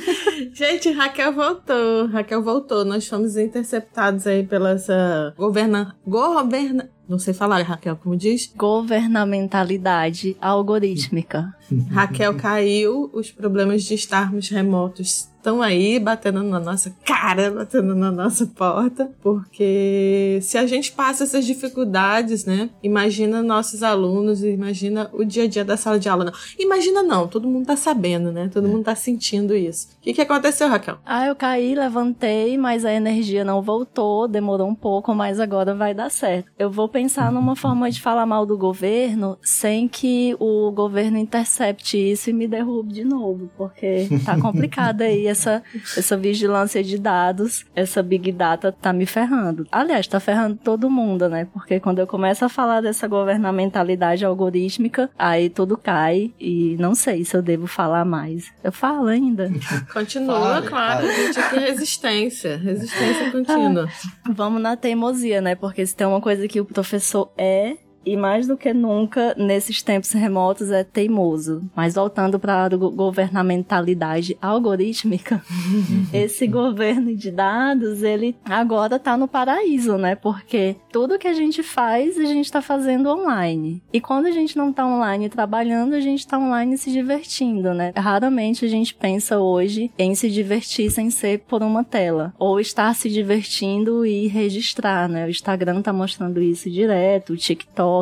[0.54, 2.06] Gente, Raquel voltou.
[2.06, 2.82] Raquel voltou.
[2.82, 5.94] Nós fomos interceptados aí pela essa governa...
[6.06, 6.90] Governa...
[7.06, 8.50] Não sei falar, Raquel, como diz?
[8.56, 11.54] governamentalidade algorítmica.
[11.90, 18.10] Raquel caiu, os problemas de estarmos remotos estão aí batendo na nossa cara, batendo na
[18.10, 22.70] nossa porta, porque se a gente passa essas dificuldades, né?
[22.82, 26.24] Imagina nossos alunos, imagina o dia a dia da sala de aula.
[26.24, 26.32] Não.
[26.58, 28.48] Imagina não, todo mundo tá sabendo, né?
[28.50, 29.88] Todo mundo tá sentindo isso.
[29.98, 30.96] O que, que aconteceu, Raquel?
[31.04, 35.92] Ah, eu caí, levantei, mas a energia não voltou, demorou um pouco, mas agora vai
[35.92, 36.50] dar certo.
[36.58, 41.98] Eu vou pensar numa forma de falar mal do governo sem que o governo intercepte
[41.98, 45.62] isso e me derrube de novo, porque tá complicada aí essa,
[45.96, 49.66] essa vigilância de dados, essa big data tá me ferrando.
[49.70, 51.46] Aliás, tá ferrando todo mundo, né?
[51.52, 57.24] Porque quando eu começo a falar dessa governamentalidade algorítmica, aí tudo cai e não sei
[57.24, 58.52] se eu devo falar mais.
[58.62, 59.50] Eu falo ainda.
[59.92, 61.06] Continua, Fale, claro.
[61.06, 61.12] fale.
[61.12, 62.56] A gente aqui é resistência.
[62.56, 63.88] Resistência contínua.
[64.30, 65.54] Vamos na teimosia, né?
[65.54, 69.82] Porque se tem uma coisa que o professor é, e mais do que nunca, nesses
[69.82, 71.62] tempos remotos, é teimoso.
[71.74, 75.42] Mas voltando para a go- governamentalidade algorítmica,
[76.12, 80.14] esse governo de dados, ele agora tá no paraíso, né?
[80.14, 83.82] Porque tudo que a gente faz, a gente tá fazendo online.
[83.92, 87.92] E quando a gente não tá online trabalhando, a gente tá online se divertindo, né?
[87.96, 92.32] Raramente a gente pensa hoje em se divertir sem ser por uma tela.
[92.38, 95.26] Ou estar se divertindo e registrar, né?
[95.26, 97.93] O Instagram tá mostrando isso direto, o TikTok,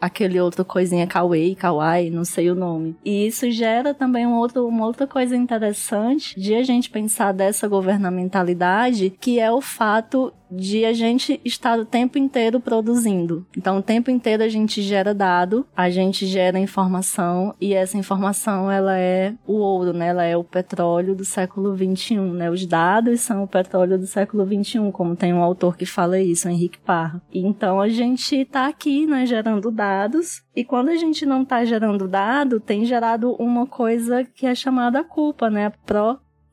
[0.00, 2.96] aquele outro coisinha Kawaii, Kawaii, não sei o nome.
[3.04, 7.66] E isso gera também um outro, uma outra coisa interessante de a gente pensar dessa
[7.66, 13.46] governamentalidade, que é o fato de a gente estar o tempo inteiro produzindo.
[13.56, 18.70] Então, o tempo inteiro a gente gera dado, a gente gera informação e essa informação
[18.70, 20.08] ela é o ouro, né?
[20.08, 22.50] Ela é o petróleo do século 21, né?
[22.50, 26.48] Os dados são o petróleo do século 21, como tem um autor que fala isso,
[26.48, 27.22] Henrique Parra.
[27.32, 32.08] Então, a gente tá aqui, né, gerando dados e quando a gente não tá gerando
[32.08, 35.66] dado, tem gerado uma coisa que é chamada culpa, né?
[35.66, 35.70] A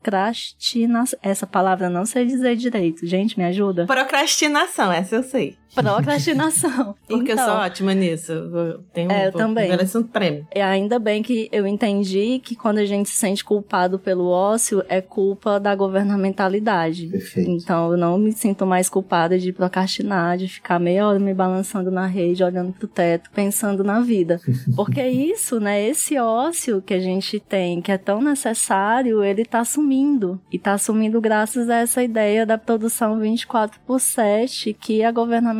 [0.02, 1.18] procrastinação.
[1.22, 3.06] Essa palavra não sei dizer direito.
[3.06, 3.86] Gente, me ajuda.
[3.86, 5.56] Procrastinação, essa eu sei.
[5.74, 6.94] Procrastinação.
[7.08, 8.32] Porque eu Então, sou ótima nisso.
[8.32, 9.68] Eu tenho É, eu vou- também.
[9.68, 10.46] mereço um prêmio.
[10.50, 14.82] É ainda bem que eu entendi que quando a gente se sente culpado pelo ócio,
[14.88, 17.06] é culpa da governamentalidade.
[17.08, 17.50] Perfeito.
[17.50, 21.90] Então eu não me sinto mais culpada de procrastinar, de ficar meia hora me balançando
[21.90, 24.40] na rede, olhando pro teto, pensando na vida.
[24.76, 29.64] Porque isso, né, esse ócio que a gente tem, que é tão necessário, ele tá
[29.64, 30.40] sumindo.
[30.52, 35.10] E tá sumindo graças a essa ideia da produção 24 por 7 que a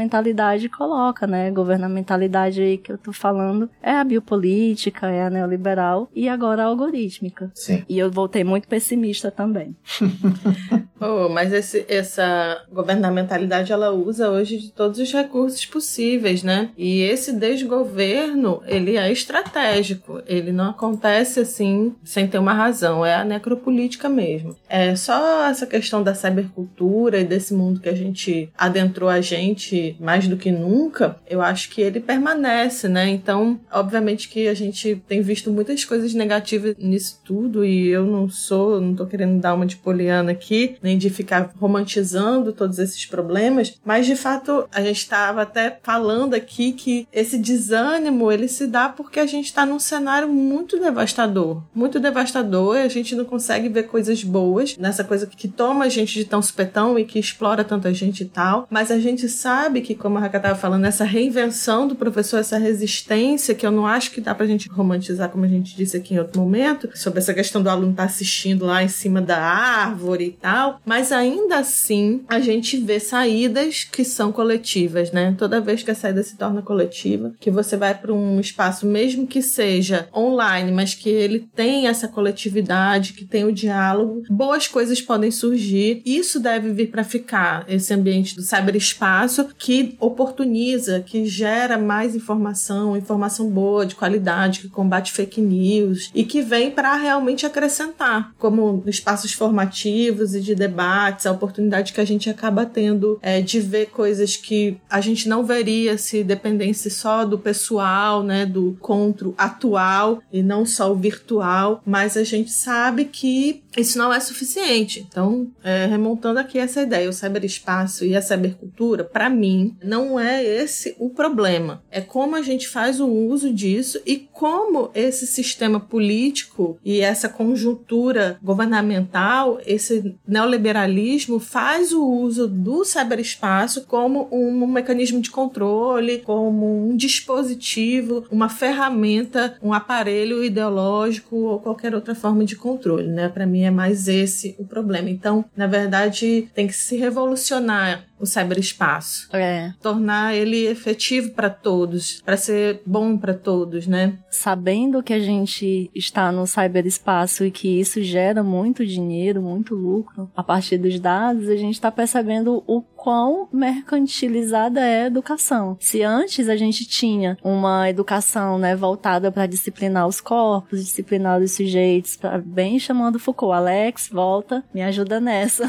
[0.02, 1.50] governamentalidade coloca, né?
[1.50, 6.66] Governamentalidade aí que eu tô falando é a biopolítica, é a neoliberal e agora a
[6.66, 7.50] algorítmica.
[7.54, 7.82] Sim.
[7.88, 9.74] E eu voltei muito pessimista também.
[11.00, 16.70] Oh, mas esse- essa governamentalidade ela usa hoje de todos os recursos possíveis, né?
[16.76, 20.20] E esse desgoverno ele é estratégico.
[20.26, 23.06] Ele não acontece assim sem ter uma razão.
[23.06, 24.56] É a necropolítica mesmo.
[24.68, 29.87] É só essa questão da cybercultura e desse mundo que a gente adentrou a gente
[30.00, 31.18] mais do que nunca.
[31.28, 33.08] Eu acho que ele permanece, né?
[33.08, 38.28] Então, obviamente que a gente tem visto muitas coisas negativas nisso tudo e eu não
[38.28, 43.06] sou, não tô querendo dar uma de poliana aqui, nem de ficar romantizando todos esses
[43.06, 48.66] problemas, mas de fato a gente estava até falando aqui que esse desânimo ele se
[48.66, 53.24] dá porque a gente está num cenário muito devastador, muito devastador e a gente não
[53.24, 57.18] consegue ver coisas boas nessa coisa que toma a gente de tão supetão e que
[57.18, 60.84] explora tanta gente e tal, mas a gente sabe que, como a Raca estava falando,
[60.84, 65.28] essa reinvenção do professor, essa resistência, que eu não acho que dá pra gente romantizar,
[65.28, 68.66] como a gente disse aqui em outro momento, sobre essa questão do aluno estar assistindo
[68.66, 74.04] lá em cima da árvore e tal, mas ainda assim a gente vê saídas que
[74.04, 75.34] são coletivas, né?
[75.38, 79.26] Toda vez que a saída se torna coletiva, que você vai para um espaço, mesmo
[79.26, 85.00] que seja online, mas que ele tem essa coletividade, que tem o diálogo, boas coisas
[85.00, 86.02] podem surgir.
[86.04, 89.67] Isso deve vir para ficar, esse ambiente do cyberespaço que
[90.00, 96.42] oportuniza, que gera mais informação, informação boa, de qualidade, que combate fake news e que
[96.42, 102.28] vem para realmente acrescentar, como espaços formativos e de debates, a oportunidade que a gente
[102.30, 107.38] acaba tendo é, de ver coisas que a gente não veria se dependesse só do
[107.38, 113.62] pessoal, né, do encontro atual e não só o virtual, mas a gente sabe que
[113.78, 115.06] isso não é suficiente.
[115.08, 120.44] Então, é, remontando aqui essa ideia, o cyberespaço e a cybercultura, para mim, não é
[120.44, 121.82] esse o problema.
[121.90, 127.28] É como a gente faz o uso disso e como esse sistema político e essa
[127.28, 136.88] conjuntura governamental, esse neoliberalismo faz o uso do cyberespaço como um mecanismo de controle, como
[136.88, 143.28] um dispositivo, uma ferramenta, um aparelho ideológico ou qualquer outra forma de controle, né?
[143.28, 145.08] Para mim é mais esse o problema.
[145.08, 152.20] Então, na verdade, tem que se revolucionar o cyberespaço, É, tornar ele efetivo para todos,
[152.22, 154.18] para ser bom para todos, né?
[154.30, 160.30] sabendo que a gente está no cyberespaço e que isso gera muito dinheiro, muito lucro
[160.36, 165.76] a partir dos dados, a gente está percebendo o quão mercantilizada é a educação.
[165.78, 171.52] Se antes a gente tinha uma educação, né, voltada para disciplinar os corpos, disciplinar os
[171.52, 175.64] sujeitos, pra, bem chamando Foucault, Alex, volta, me ajuda nessa.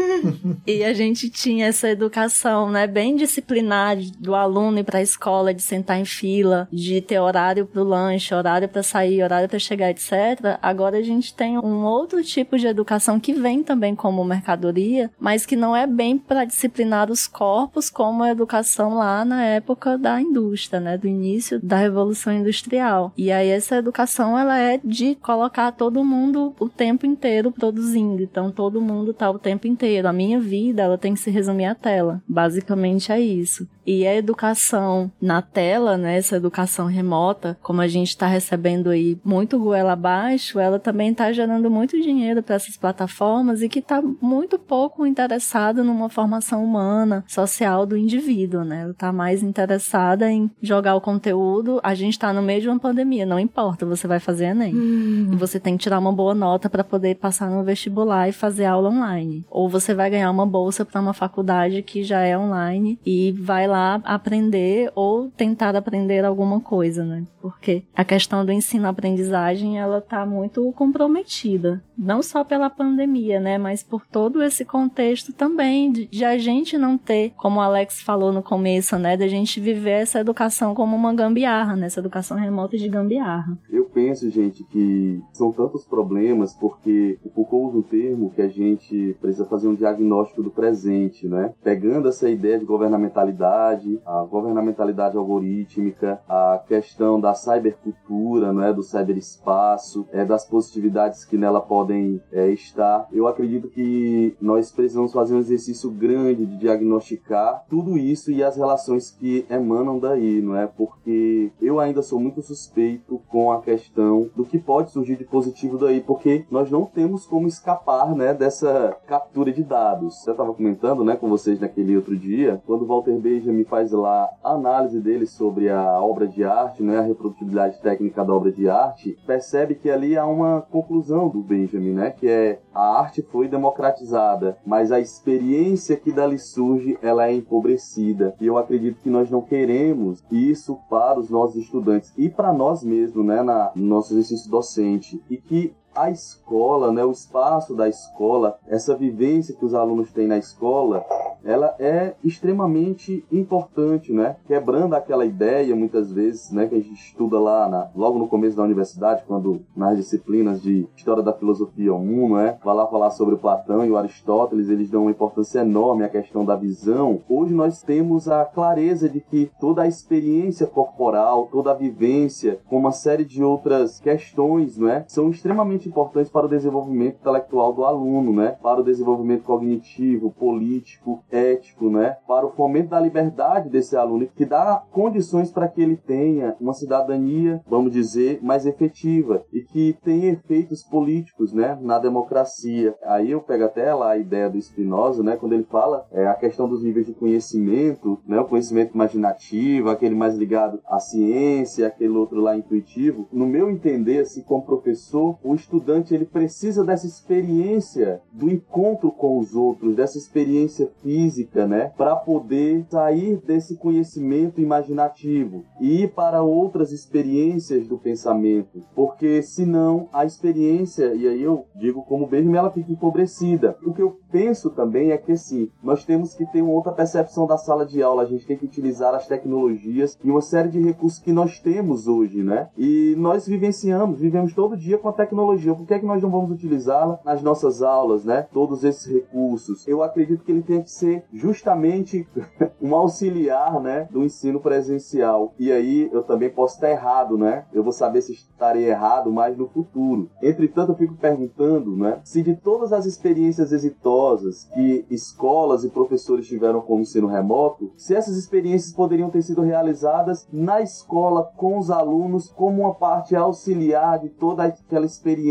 [0.66, 5.52] e a gente tinha essa educação, né, bem disciplinar do aluno ir para a escola,
[5.52, 9.58] de sentar em fila, de ter horário para o lanche, horário para sair, horário para
[9.58, 10.58] chegar, etc.
[10.62, 15.44] Agora a gente tem um outro tipo de educação que vem também como mercadoria, mas
[15.44, 20.20] que não é bem para disciplinar os corpos como a educação lá na época da
[20.20, 23.12] indústria, né, do início da revolução industrial.
[23.16, 28.22] E aí essa educação ela é de colocar todo mundo o tempo inteiro produzindo.
[28.22, 30.08] Então todo mundo tá o tempo inteiro.
[30.08, 32.22] A minha vida ela tem que se resumir à tela.
[32.28, 33.68] Basicamente é isso.
[33.86, 39.16] E a educação na tela, né, essa educação remota, como a gente está recebendo aí
[39.24, 44.02] muito goela abaixo, ela também está gerando muito dinheiro para essas plataformas e que está
[44.20, 48.82] muito pouco interessada numa formação humana, social do indivíduo, né?
[48.82, 51.80] Ela está mais interessada em jogar o conteúdo.
[51.82, 54.74] A gente está no meio de uma pandemia, não importa, você vai fazer Enem.
[54.74, 55.30] Hum.
[55.32, 58.66] E você tem que tirar uma boa nota para poder passar no vestibular e fazer
[58.66, 59.44] aula online.
[59.50, 63.66] Ou você vai ganhar uma bolsa para uma faculdade que já é online e vai
[63.66, 67.24] lá lá aprender ou tentar aprender alguma coisa, né?
[67.40, 71.82] Porque a questão do ensino-aprendizagem, ela tá muito comprometida.
[71.96, 73.58] Não só pela pandemia, né?
[73.58, 78.00] Mas por todo esse contexto também de, de a gente não ter, como o Alex
[78.02, 79.16] falou no começo, né?
[79.16, 81.86] Da gente viver essa educação como uma gambiarra, né?
[81.86, 83.56] Essa educação remota de gambiarra.
[83.70, 88.48] Eu penso, gente, que são tantos problemas porque o Foucault usa um termo que a
[88.48, 91.54] gente precisa fazer um diagnóstico do presente, né?
[91.64, 98.82] Pegando essa ideia de governamentalidade a governamentalidade algorítmica, a questão da cybercultura, não é, do
[98.82, 103.08] cyberespaço, é, das positividades que nela podem é, estar.
[103.10, 108.58] Eu acredito que nós precisamos fazer um exercício grande de diagnosticar tudo isso e as
[108.58, 110.66] relações que emanam daí, não é?
[110.66, 115.78] Porque eu ainda sou muito suspeito com a questão do que pode surgir de positivo
[115.78, 120.26] daí, porque nós não temos como escapar, né, dessa captura de dados.
[120.26, 124.52] Eu estava comentando, né, com vocês naquele outro dia, quando Walter Benjamin faz lá a
[124.52, 129.18] análise dele sobre a obra de arte, né, a reprodutibilidade técnica da obra de arte,
[129.26, 134.56] percebe que ali há uma conclusão do Benjamin, né, que é a arte foi democratizada,
[134.64, 138.34] mas a experiência que dali surge, ela é empobrecida.
[138.40, 142.82] E eu acredito que nós não queremos isso para os nossos estudantes e para nós
[142.82, 145.22] mesmos, né, na, no nosso exercício docente.
[145.30, 150.26] E que a escola, né, o espaço da escola, essa vivência que os alunos têm
[150.26, 151.04] na escola,
[151.46, 154.36] ela é extremamente importante, né?
[154.46, 158.56] Quebrando aquela ideia, muitas vezes, né, que a gente estuda lá na, logo no começo
[158.56, 163.36] da universidade, quando nas disciplinas de História da Filosofia 1, né, vai lá falar sobre
[163.36, 167.20] Platão e o Aristóteles, eles dão uma importância enorme à questão da visão.
[167.28, 172.78] Hoje nós temos a clareza de que toda a experiência corporal, toda a vivência, com
[172.78, 177.84] uma série de outras questões, não é, são extremamente importantes para o desenvolvimento intelectual do
[177.84, 183.96] aluno, né, para o desenvolvimento cognitivo, político, ético, né, para o fomento da liberdade desse
[183.96, 189.62] aluno, que dá condições para que ele tenha uma cidadania, vamos dizer, mais efetiva e
[189.62, 192.94] que tenha efeitos políticos, né, na democracia.
[193.04, 196.34] Aí eu pego até lá a ideia do Spinoza, né, quando ele fala é, a
[196.34, 202.16] questão dos níveis de conhecimento, né, o conhecimento imaginativo, aquele mais ligado à ciência, aquele
[202.16, 203.28] outro lá intuitivo.
[203.32, 209.38] No meu entender, assim, como professor, o estudante ele precisa dessa experiência do encontro com
[209.38, 216.42] os outros, dessa experiência física né, para poder sair desse conhecimento imaginativo e ir para
[216.42, 222.70] outras experiências do pensamento, porque senão a experiência, e aí eu digo como bem, ela
[222.70, 223.76] fica empobrecida.
[223.84, 227.46] O que eu penso também é que sim, nós temos que ter uma outra percepção
[227.46, 230.80] da sala de aula, a gente tem que utilizar as tecnologias e uma série de
[230.80, 232.68] recursos que nós temos hoje, né?
[232.78, 235.55] E nós vivenciamos, vivemos todo dia com a tecnologia.
[235.76, 238.46] Por que é que nós não vamos utilizá-la nas nossas aulas, né?
[238.52, 239.86] Todos esses recursos.
[239.86, 242.26] Eu acredito que ele tem que ser justamente
[242.80, 245.54] um auxiliar, né, do ensino presencial.
[245.58, 247.66] E aí eu também posso estar errado, né?
[247.72, 250.30] Eu vou saber se estarei errado mais no futuro.
[250.42, 256.46] Entretanto, eu fico perguntando, né, se de todas as experiências exitosas que escolas e professores
[256.46, 261.78] tiveram com o ensino remoto, se essas experiências poderiam ter sido realizadas na escola com
[261.78, 265.45] os alunos como uma parte auxiliar de toda aquela experiência,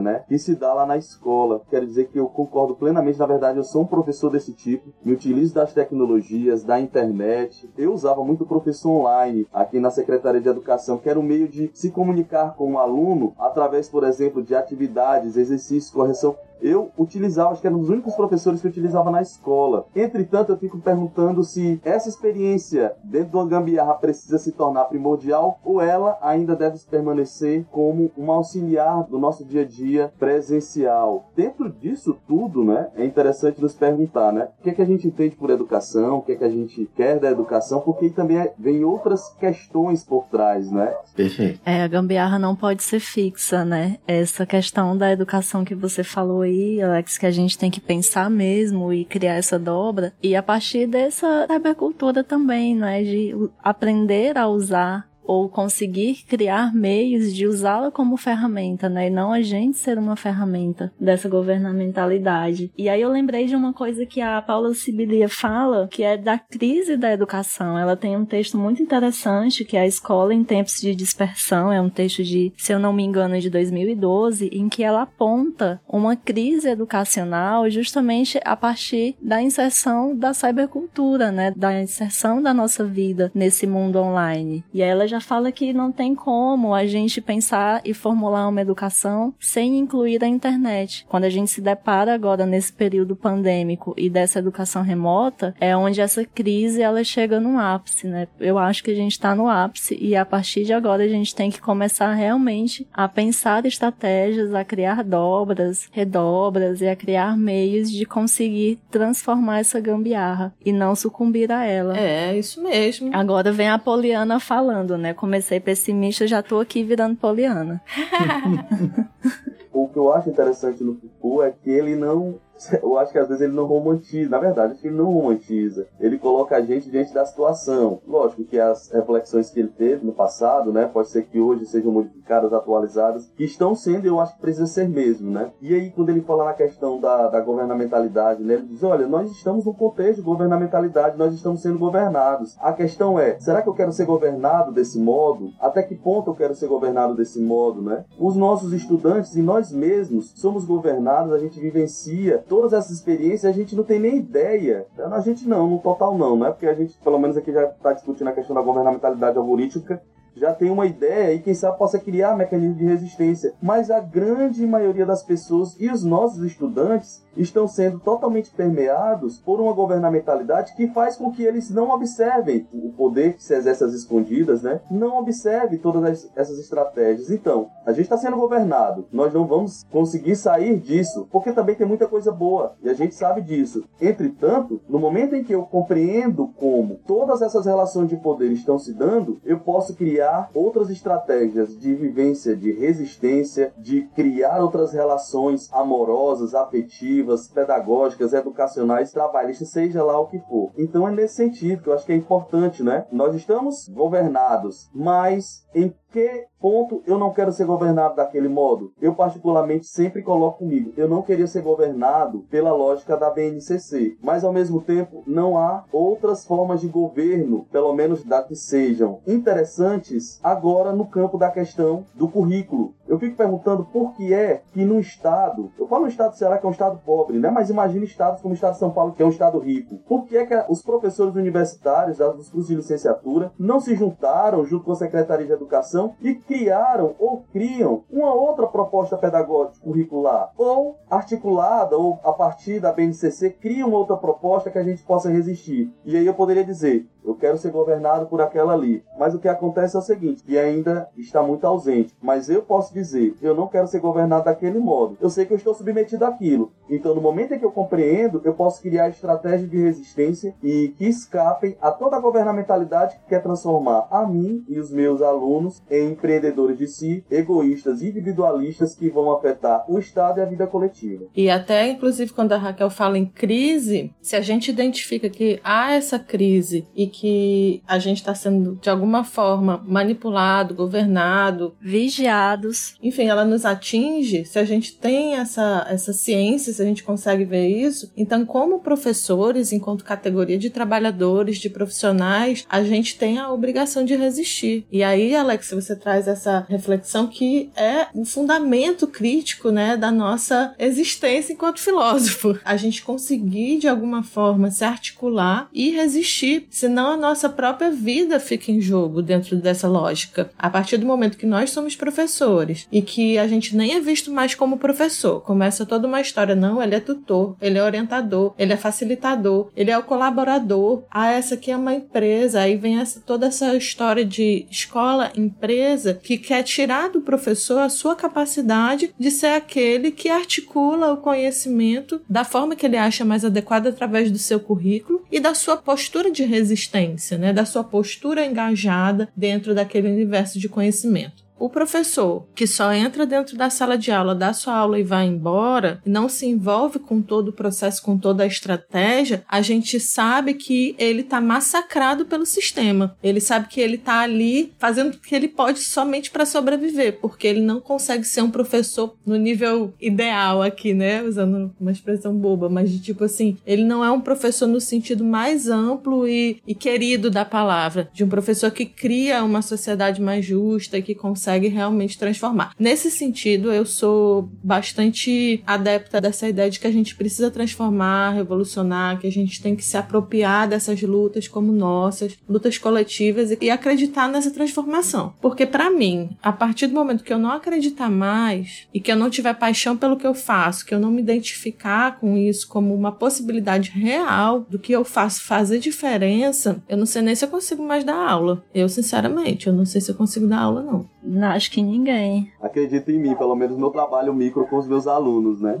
[0.00, 1.62] né, que se dá lá na escola.
[1.68, 5.12] Quero dizer que eu concordo plenamente, na verdade, eu sou um professor desse tipo me
[5.12, 7.70] utilizo das tecnologias, da internet.
[7.76, 11.70] Eu usava muito professor online aqui na Secretaria de Educação, que era um meio de
[11.72, 17.52] se comunicar com o um aluno através, por exemplo, de atividades, exercícios, correção eu utilizava,
[17.52, 19.86] acho que era um dos únicos professores que eu utilizava na escola.
[19.94, 25.80] Entretanto, eu fico perguntando se essa experiência dentro do gambiarra precisa se tornar primordial ou
[25.80, 31.30] ela ainda deve permanecer como um auxiliar do nosso dia a dia presencial.
[31.36, 35.06] Dentro disso tudo, né, é interessante nos perguntar, né, o que, é que a gente
[35.06, 38.52] entende por educação, o que, é que a gente quer da educação, porque também é,
[38.58, 40.94] vem outras questões por trás, né?
[41.14, 41.60] Perfeito.
[41.64, 43.98] É, a gambiarra não pode ser fixa, né?
[44.06, 46.49] Essa questão da educação que você falou aí,
[46.82, 50.12] Alex, que a gente tem que pensar mesmo e criar essa dobra.
[50.22, 53.02] E a partir dessa cybercultura também, né?
[53.02, 59.06] De aprender a usar ou conseguir criar meios de usá-la como ferramenta, né?
[59.06, 62.72] E não a gente ser uma ferramenta dessa governamentalidade.
[62.76, 66.36] E aí eu lembrei de uma coisa que a Paula Sibilia fala, que é da
[66.36, 67.78] crise da educação.
[67.78, 71.80] Ela tem um texto muito interessante, que é a Escola em Tempos de Dispersão, é
[71.80, 76.16] um texto de, se eu não me engano, de 2012, em que ela aponta uma
[76.16, 81.52] crise educacional justamente a partir da inserção da cybercultura, né?
[81.56, 84.64] Da inserção da nossa vida nesse mundo online.
[84.74, 89.34] E ela já fala que não tem como a gente pensar e formular uma educação
[89.38, 91.06] sem incluir a internet.
[91.08, 96.00] Quando a gente se depara agora nesse período pandêmico e dessa educação remota, é onde
[96.00, 98.28] essa crise ela chega no ápice, né?
[98.38, 101.34] Eu acho que a gente está no ápice e a partir de agora a gente
[101.34, 107.90] tem que começar realmente a pensar estratégias, a criar dobras, redobras e a criar meios
[107.90, 111.98] de conseguir transformar essa gambiarra e não sucumbir a ela.
[111.98, 113.10] É, isso mesmo.
[113.12, 115.09] Agora vem a Poliana falando, né?
[115.14, 117.82] Comecei pessimista, já tô aqui virando poliana.
[119.72, 122.40] o que eu acho interessante no Foucault é que ele não
[122.82, 124.30] eu acho que às vezes ele não romantiza.
[124.30, 125.86] Na verdade, acho que ele não romantiza.
[125.98, 128.00] Ele coloca a gente diante da situação.
[128.06, 131.92] Lógico que as reflexões que ele teve no passado, né, pode ser que hoje sejam
[131.92, 135.52] modificadas, atualizadas, que estão sendo, eu acho que precisa ser mesmo, né?
[135.60, 139.30] E aí, quando ele fala na questão da, da governamentalidade, né, ele diz: olha, nós
[139.30, 142.56] estamos num contexto de governamentalidade, nós estamos sendo governados.
[142.60, 145.50] A questão é: será que eu quero ser governado desse modo?
[145.60, 148.04] Até que ponto eu quero ser governado desse modo, né?
[148.18, 153.56] Os nossos estudantes e nós mesmos somos governados, a gente vivencia todas essas experiências a
[153.56, 154.84] gente não tem nem ideia.
[154.98, 157.66] A gente não, no total não, não é porque a gente, pelo menos aqui já
[157.66, 160.02] está discutindo a questão da governamentalidade algorítmica,
[160.34, 163.54] já tem uma ideia e quem sabe possa criar mecanismos de resistência.
[163.62, 169.60] Mas a grande maioria das pessoas e os nossos estudantes estão sendo totalmente permeados por
[169.60, 173.92] uma governamentalidade que faz com que eles não observem o poder que se exerce às
[173.92, 174.80] escondidas, né?
[174.90, 177.30] Não observe todas essas estratégias.
[177.30, 179.06] Então, a gente está sendo governado.
[179.12, 183.14] Nós não vamos conseguir sair disso, porque também tem muita coisa boa e a gente
[183.14, 183.84] sabe disso.
[184.00, 188.92] Entretanto, no momento em que eu compreendo como todas essas relações de poder estão se
[188.92, 196.54] dando, eu posso criar outras estratégias de vivência, de resistência, de criar outras relações amorosas,
[196.54, 200.72] afetivas pedagógicas, educacionais, trabalhistas, seja lá o que for.
[200.76, 203.06] Então é nesse sentido que eu acho que é importante, né?
[203.12, 208.92] Nós estamos governados, mas em que ponto eu não quero ser governado daquele modo?
[209.00, 210.92] Eu, particularmente, sempre coloco comigo.
[210.96, 215.84] Eu não queria ser governado pela lógica da BNCC, mas ao mesmo tempo não há
[215.92, 222.04] outras formas de governo, pelo menos da que sejam interessantes, agora no campo da questão
[222.14, 222.94] do currículo.
[223.08, 226.66] Eu fico perguntando por que é que no Estado, eu falo no Estado será que
[226.66, 227.50] é um Estado pobre, né?
[227.50, 229.98] Mas imagine estados como o Estado de São Paulo, que é um Estado rico.
[230.08, 234.84] Por que é que os professores universitários dos cursos de licenciatura não se juntaram junto
[234.84, 240.98] com a Secretaria de Educação e criaram ou criam uma outra proposta pedagógica curricular, ou
[241.10, 245.92] articulada, ou a partir da BNCC, criam outra proposta que a gente possa resistir.
[246.04, 249.04] E aí eu poderia dizer, eu quero ser governado por aquela ali.
[249.18, 252.14] Mas o que acontece é o seguinte, que ainda está muito ausente.
[252.20, 255.16] Mas eu posso dizer, eu não quero ser governado daquele modo.
[255.20, 256.72] Eu sei que eu estou submetido àquilo.
[256.88, 261.06] Então, no momento em que eu compreendo, eu posso criar estratégias de resistência e que
[261.06, 266.10] escapem a toda a governamentalidade que quer transformar a mim e os meus alunos em
[266.12, 271.24] empreendedores de si, egoístas, individualistas que vão afetar o Estado e a vida coletiva.
[271.34, 275.92] E até, inclusive, quando a Raquel fala em crise, se a gente identifica que há
[275.92, 282.94] essa crise e que a gente está sendo de alguma forma manipulado, governado, vigiados.
[283.02, 284.44] Enfim, ela nos atinge.
[284.44, 288.12] Se a gente tem essa, essa ciência, a gente consegue ver isso.
[288.16, 294.16] Então, como professores, enquanto categoria de trabalhadores, de profissionais, a gente tem a obrigação de
[294.16, 294.86] resistir.
[294.90, 300.74] E aí, Alex, você traz essa reflexão que é um fundamento crítico, né, da nossa
[300.78, 302.58] existência enquanto filósofo.
[302.64, 308.38] A gente conseguir de alguma forma se articular e resistir, senão a nossa própria vida
[308.38, 310.50] fica em jogo dentro dessa lógica.
[310.58, 314.30] A partir do momento que nós somos professores e que a gente nem é visto
[314.30, 318.72] mais como professor, começa toda uma história, não, ele é tutor, ele é orientador, ele
[318.72, 321.04] é facilitador, ele é o colaborador.
[321.10, 325.69] Ah, essa aqui é uma empresa, aí vem essa, toda essa história de escola, empresa,
[326.14, 332.20] que quer tirar do professor a sua capacidade de ser aquele que articula o conhecimento
[332.28, 336.30] da forma que ele acha mais adequada através do seu currículo e da sua postura
[336.30, 337.52] de resistência, né?
[337.52, 341.49] da sua postura engajada dentro daquele universo de conhecimento.
[341.60, 345.26] O professor que só entra dentro da sala de aula, dá sua aula e vai
[345.26, 350.54] embora, não se envolve com todo o processo, com toda a estratégia, a gente sabe
[350.54, 353.14] que ele está massacrado pelo sistema.
[353.22, 357.46] Ele sabe que ele está ali fazendo o que ele pode somente para sobreviver, porque
[357.46, 361.22] ele não consegue ser um professor no nível ideal aqui, né?
[361.22, 365.22] Usando uma expressão boba, mas de tipo assim, ele não é um professor no sentido
[365.22, 370.46] mais amplo e, e querido da palavra, de um professor que cria uma sociedade mais
[370.46, 372.72] justa e que consegue consegue realmente transformar.
[372.78, 379.18] Nesse sentido, eu sou bastante adepta dessa ideia de que a gente precisa transformar, revolucionar,
[379.18, 384.28] que a gente tem que se apropriar dessas lutas como nossas, lutas coletivas e acreditar
[384.28, 385.34] nessa transformação.
[385.40, 389.16] Porque para mim, a partir do momento que eu não acreditar mais e que eu
[389.16, 392.94] não tiver paixão pelo que eu faço, que eu não me identificar com isso como
[392.94, 397.48] uma possibilidade real do que eu faço fazer diferença, eu não sei nem se eu
[397.48, 398.62] consigo mais dar aula.
[398.72, 401.08] Eu, sinceramente, eu não sei se eu consigo dar aula, não.
[401.40, 402.52] Não, acho que ninguém.
[402.60, 405.78] Acredita em mim, pelo menos no trabalho micro com os meus alunos, né?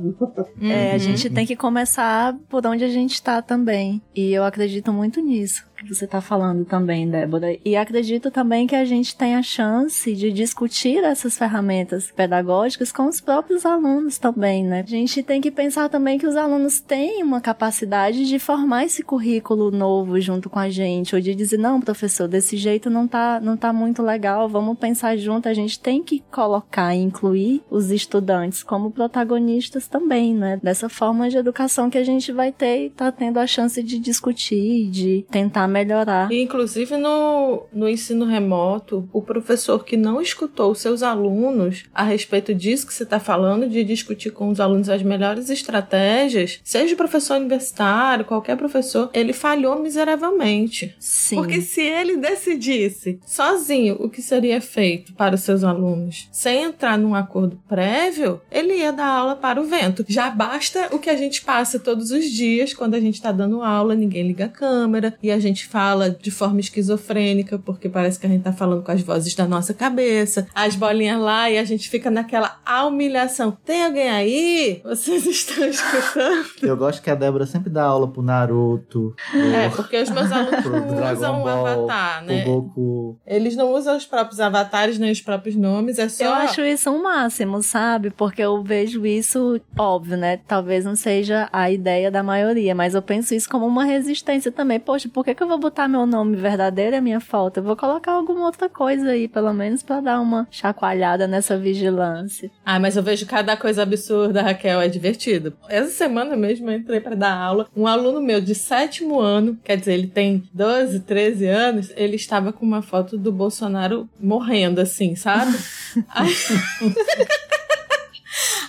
[0.62, 4.00] É, a gente tem que começar por onde a gente está também.
[4.14, 7.56] E eu acredito muito nisso que você está falando também, Débora.
[7.64, 13.06] E acredito também que a gente tem a chance de discutir essas ferramentas pedagógicas com
[13.06, 14.80] os próprios alunos também, né?
[14.80, 19.02] A gente tem que pensar também que os alunos têm uma capacidade de formar esse
[19.02, 23.40] currículo novo junto com a gente, ou de dizer, não, professor, desse jeito não tá,
[23.40, 25.48] não tá muito legal, vamos pensar junto.
[25.48, 30.58] A gente tem que colocar e incluir os estudantes como protagonistas também, né?
[30.62, 33.98] Dessa forma de educação que a gente vai ter e tá tendo a chance de
[33.98, 36.30] discutir, de tentar melhorar.
[36.30, 42.54] E, inclusive no, no ensino remoto, o professor que não escutou seus alunos a respeito
[42.54, 46.96] disso que você está falando, de discutir com os alunos as melhores estratégias, seja o
[46.96, 50.94] professor universitário, qualquer professor, ele falhou miseravelmente.
[50.98, 51.36] Sim.
[51.36, 56.98] Porque se ele decidisse sozinho o que seria feito para os seus alunos, sem entrar
[56.98, 60.04] num acordo prévio, ele ia dar aula para o vento.
[60.08, 63.62] Já basta o que a gente passa todos os dias quando a gente está dando
[63.62, 68.18] aula, ninguém liga a câmera e a gente gente fala de forma esquizofrênica, porque parece
[68.18, 71.58] que a gente tá falando com as vozes da nossa cabeça, as bolinhas lá e
[71.58, 73.56] a gente fica naquela humilhação.
[73.64, 74.80] Tem alguém aí?
[74.84, 76.46] Vocês estão escutando?
[76.62, 79.14] Eu gosto que a Débora sempre dá aula pro Naruto.
[79.34, 82.44] É, porque os meus alunos não usam o avatar, né?
[82.44, 83.18] Goku.
[83.26, 86.24] Eles não usam os próprios avatares nem os próprios nomes, é só.
[86.24, 88.10] Eu acho isso um máximo, sabe?
[88.10, 90.38] Porque eu vejo isso, óbvio, né?
[90.48, 94.80] Talvez não seja a ideia da maioria, mas eu penso isso como uma resistência também.
[94.80, 97.58] Poxa, por que, que eu vou botar meu nome verdadeiro e a minha foto?
[97.58, 102.50] Eu vou colocar alguma outra coisa aí, pelo menos para dar uma chacoalhada nessa vigilância.
[102.64, 105.52] Ah, mas eu vejo cada coisa absurda, Raquel, é divertido.
[105.68, 107.68] Essa semana mesmo eu entrei para dar aula.
[107.76, 112.52] Um aluno meu de sétimo ano, quer dizer, ele tem 12, 13 anos, ele estava
[112.52, 115.56] com uma foto do Bolsonaro morrendo, assim, sabe?
[116.08, 116.30] Aí...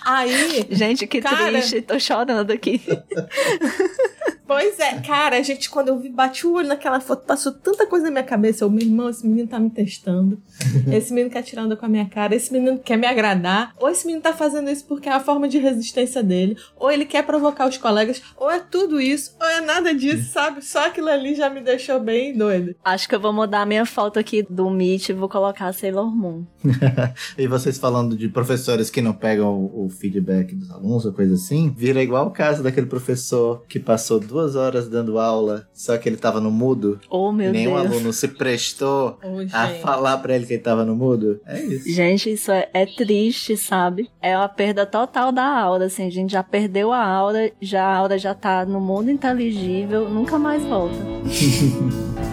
[0.03, 0.65] Aí.
[0.71, 1.51] Gente, que cara...
[1.51, 2.81] triste, tô chorando aqui.
[4.51, 7.87] Pois é, cara, a gente, quando eu vi, bati o olho naquela foto, passou tanta
[7.87, 8.67] coisa na minha cabeça.
[8.67, 10.41] O meu irmão, esse menino tá me testando.
[10.91, 12.35] Esse menino quer tirando com a minha cara.
[12.35, 13.73] Esse menino quer me agradar.
[13.79, 16.57] Ou esse menino tá fazendo isso porque é a forma de resistência dele.
[16.75, 18.21] Ou ele quer provocar os colegas.
[18.35, 19.35] Ou é tudo isso.
[19.39, 20.63] Ou é nada disso, sabe?
[20.65, 22.75] Só aquilo ali já me deixou bem doido.
[22.83, 26.13] Acho que eu vou mudar a minha foto aqui do Meet e vou colocar Sailor
[26.13, 26.43] Moon.
[27.37, 31.73] e vocês falando de professores que não pegam o feedback dos alunos ou coisa assim,
[31.75, 36.09] vira igual o caso daquele professor que passou duas duas horas dando aula, só que
[36.09, 36.99] ele tava no mudo.
[37.09, 37.85] Oh, meu nenhum Deus.
[37.85, 41.39] aluno se prestou oh, a falar pra ele que ele tava no mudo.
[41.45, 41.89] É isso.
[41.91, 44.09] Gente, isso é, é triste, sabe?
[44.21, 46.07] É uma perda total da aula, assim.
[46.07, 50.39] A gente já perdeu a aula, já a aula já tá no mundo inteligível, nunca
[50.39, 50.95] mais volta.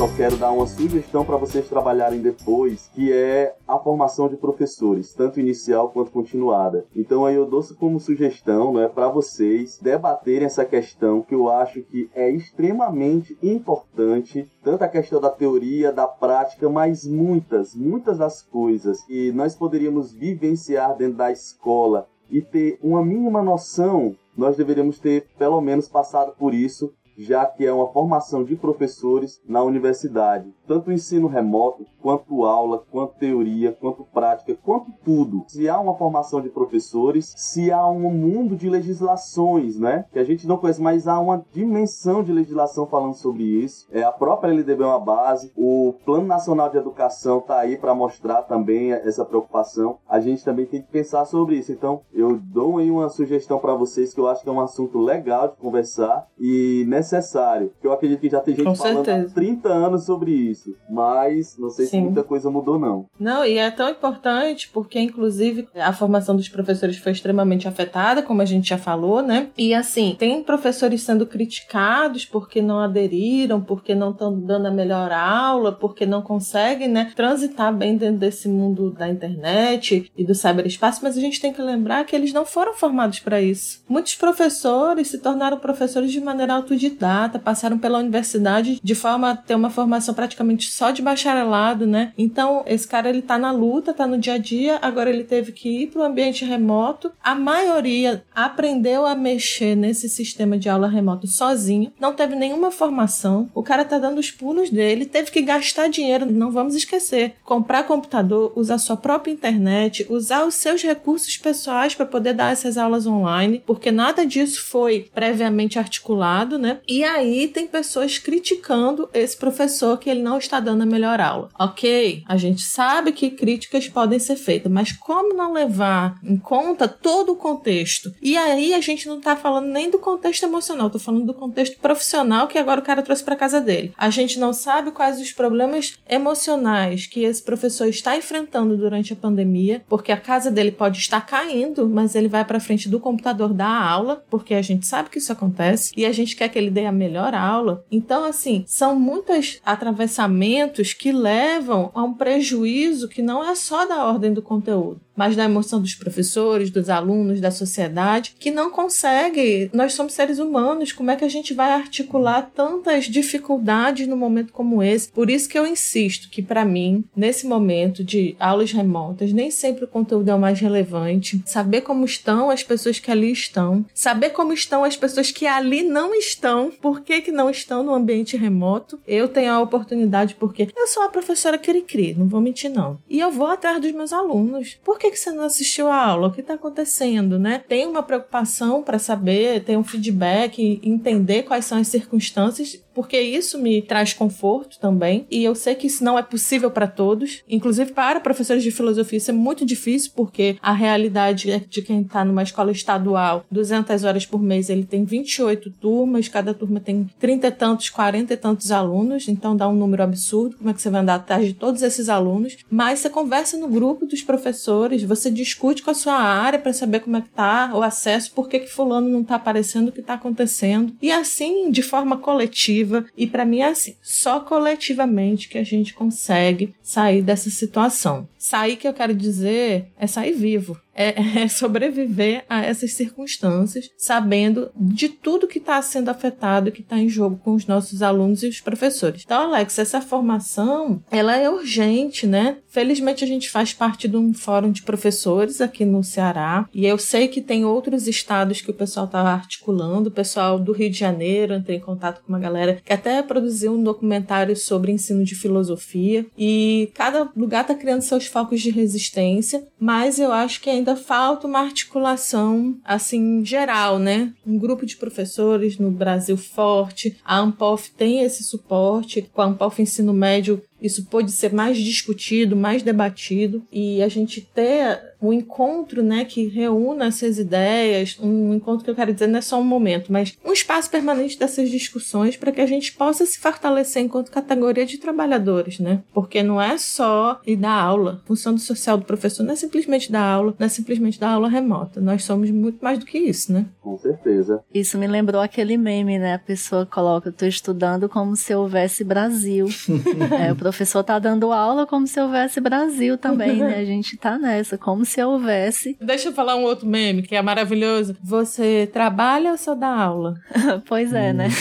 [0.00, 5.12] só quero dar uma sugestão para vocês trabalharem depois, que é a formação de professores,
[5.12, 6.86] tanto inicial quanto continuada.
[6.96, 11.82] Então aí eu dou como sugestão, né, para vocês debaterem essa questão que eu acho
[11.82, 18.40] que é extremamente importante, tanto a questão da teoria, da prática, mas muitas, muitas das
[18.40, 24.98] coisas que nós poderíamos vivenciar dentro da escola e ter uma mínima noção, nós deveríamos
[24.98, 26.90] ter pelo menos passado por isso
[27.20, 30.52] já que é uma formação de professores na universidade.
[30.66, 35.44] Tanto ensino remoto, quanto aula, quanto teoria, quanto prática, quanto tudo.
[35.48, 40.06] Se há uma formação de professores, se há um mundo de legislações, né?
[40.12, 43.86] Que a gente não conhece, mas há uma dimensão de legislação falando sobre isso.
[43.90, 47.94] É, a própria LDB é uma base, o Plano Nacional de Educação está aí para
[47.94, 49.98] mostrar também essa preocupação.
[50.08, 51.72] A gente também tem que pensar sobre isso.
[51.72, 54.98] Então, eu dou aí uma sugestão para vocês que eu acho que é um assunto
[54.98, 57.72] legal de conversar e nessa necessário.
[57.82, 59.30] Eu acredito que já tem gente Com falando certeza.
[59.30, 60.74] há 30 anos sobre isso.
[60.88, 62.02] Mas não sei se Sim.
[62.02, 63.06] muita coisa mudou, não.
[63.18, 68.42] Não, e é tão importante porque, inclusive, a formação dos professores foi extremamente afetada, como
[68.42, 69.48] a gente já falou, né?
[69.56, 75.12] E assim, tem professores sendo criticados porque não aderiram, porque não estão dando a melhor
[75.12, 81.00] aula, porque não conseguem, né, transitar bem dentro desse mundo da internet e do cyberespaço,
[81.02, 83.82] mas a gente tem que lembrar que eles não foram formados para isso.
[83.88, 86.89] Muitos professores se tornaram professores de maneira autodidata,
[87.38, 92.12] passaram pela universidade de forma a ter uma formação praticamente só de bacharelado, né?
[92.16, 95.52] Então, esse cara ele tá na luta, tá no dia a dia, agora ele teve
[95.52, 97.12] que ir para o ambiente remoto.
[97.22, 103.48] A maioria aprendeu a mexer nesse sistema de aula remoto sozinho, não teve nenhuma formação.
[103.54, 107.34] O cara tá dando os pulos dele, teve que gastar dinheiro, não vamos esquecer.
[107.44, 112.76] Comprar computador, usar sua própria internet, usar os seus recursos pessoais para poder dar essas
[112.76, 116.79] aulas online, porque nada disso foi previamente articulado, né?
[116.86, 121.48] E aí tem pessoas criticando esse professor que ele não está dando a melhor aula.
[121.58, 126.88] Ok, a gente sabe que críticas podem ser feitas, mas como não levar em conta
[126.88, 128.14] todo o contexto?
[128.20, 131.78] E aí a gente não tá falando nem do contexto emocional, tô falando do contexto
[131.78, 133.92] profissional que agora o cara trouxe para casa dele.
[133.96, 139.16] A gente não sabe quais os problemas emocionais que esse professor está enfrentando durante a
[139.16, 143.52] pandemia, porque a casa dele pode estar caindo, mas ele vai para frente do computador
[143.52, 146.58] dar a aula, porque a gente sabe que isso acontece e a gente quer que
[146.58, 147.84] ele dê a melhor aula.
[147.90, 154.04] Então, assim, são muitos atravessamentos que levam a um prejuízo que não é só da
[154.04, 159.70] ordem do conteúdo, mas da emoção dos professores, dos alunos, da sociedade, que não consegue.
[159.70, 164.50] Nós somos seres humanos, como é que a gente vai articular tantas dificuldades num momento
[164.50, 165.12] como esse?
[165.12, 169.84] Por isso que eu insisto que, para mim, nesse momento de aulas remotas, nem sempre
[169.84, 171.42] o conteúdo é o mais relevante.
[171.44, 175.82] Saber como estão as pessoas que ali estão, saber como estão as pessoas que ali
[175.82, 178.98] não estão, por que, que não estão no ambiente remoto.
[179.06, 182.98] Eu tenho a oportunidade porque eu sou uma professora cri-cri, não vou mentir não.
[183.06, 184.78] E eu vou atrás dos meus alunos.
[184.82, 186.28] Por que, você não assistiu a aula?
[186.28, 187.62] O que está acontecendo, né?
[187.66, 193.58] Tem uma preocupação para saber, ter um feedback, entender quais são as circunstâncias porque isso
[193.58, 195.26] me traz conforto também.
[195.30, 199.20] E eu sei que isso não é possível para todos, inclusive para professores de filosofia
[199.20, 204.04] isso é muito difícil, porque a realidade é de quem está numa escola estadual, 200
[204.04, 208.36] horas por mês, ele tem 28 turmas, cada turma tem 30 e tantos, 40 e
[208.36, 210.56] tantos alunos, então dá um número absurdo.
[210.56, 212.56] Como é que você vai andar atrás de todos esses alunos?
[212.70, 217.00] Mas você conversa no grupo dos professores, você discute com a sua área para saber
[217.00, 220.02] como é que tá o acesso, por que, que fulano não tá aparecendo, o que
[220.02, 220.94] tá acontecendo.
[221.02, 222.70] E assim, de forma coletiva,
[223.16, 228.28] e para mim é assim, só coletivamente que a gente consegue sair dessa situação.
[228.40, 230.80] Sair que eu quero dizer é sair vivo.
[230.92, 236.98] É, é sobreviver a essas circunstâncias, sabendo de tudo que está sendo afetado, que está
[236.98, 239.22] em jogo com os nossos alunos e os professores.
[239.24, 242.58] Então, Alex, essa formação, ela é urgente, né?
[242.68, 246.98] Felizmente a gente faz parte de um fórum de professores aqui no Ceará, e eu
[246.98, 250.98] sei que tem outros estados que o pessoal está articulando, o pessoal do Rio de
[250.98, 255.34] Janeiro, entrei em contato com uma galera que até produziu um documentário sobre ensino de
[255.34, 260.96] filosofia, e cada lugar está criando seus focos de resistência, mas eu acho que ainda
[260.96, 264.32] falta uma articulação assim geral, né?
[264.46, 267.16] Um grupo de professores no Brasil forte.
[267.24, 269.22] A Ampof tem esse suporte.
[269.32, 274.40] Com a Ampof Ensino Médio isso pôde ser mais discutido, mais debatido e a gente
[274.40, 279.38] ter um encontro, né, que reúna essas ideias, um encontro que eu quero dizer não
[279.38, 283.26] é só um momento, mas um espaço permanente dessas discussões para que a gente possa
[283.26, 286.02] se fortalecer enquanto categoria de trabalhadores, né?
[286.14, 288.20] Porque não é só ir dar aula.
[288.24, 291.32] A função do social do professor não é simplesmente dar aula, não é simplesmente dar
[291.32, 292.00] aula remota.
[292.00, 293.66] Nós somos muito mais do que isso, né?
[293.80, 294.62] Com certeza.
[294.72, 296.34] Isso me lembrou aquele meme, né?
[296.34, 299.68] A pessoa coloca, tô estudando como se houvesse Brasil.
[300.40, 303.78] é, o professor tá dando aula como se houvesse Brasil também, né?
[303.82, 305.96] A gente tá nessa, como se houvesse.
[306.00, 308.16] Deixa eu falar um outro meme que é maravilhoso.
[308.22, 310.36] Você trabalha ou só dá aula?
[310.86, 311.48] pois é, né?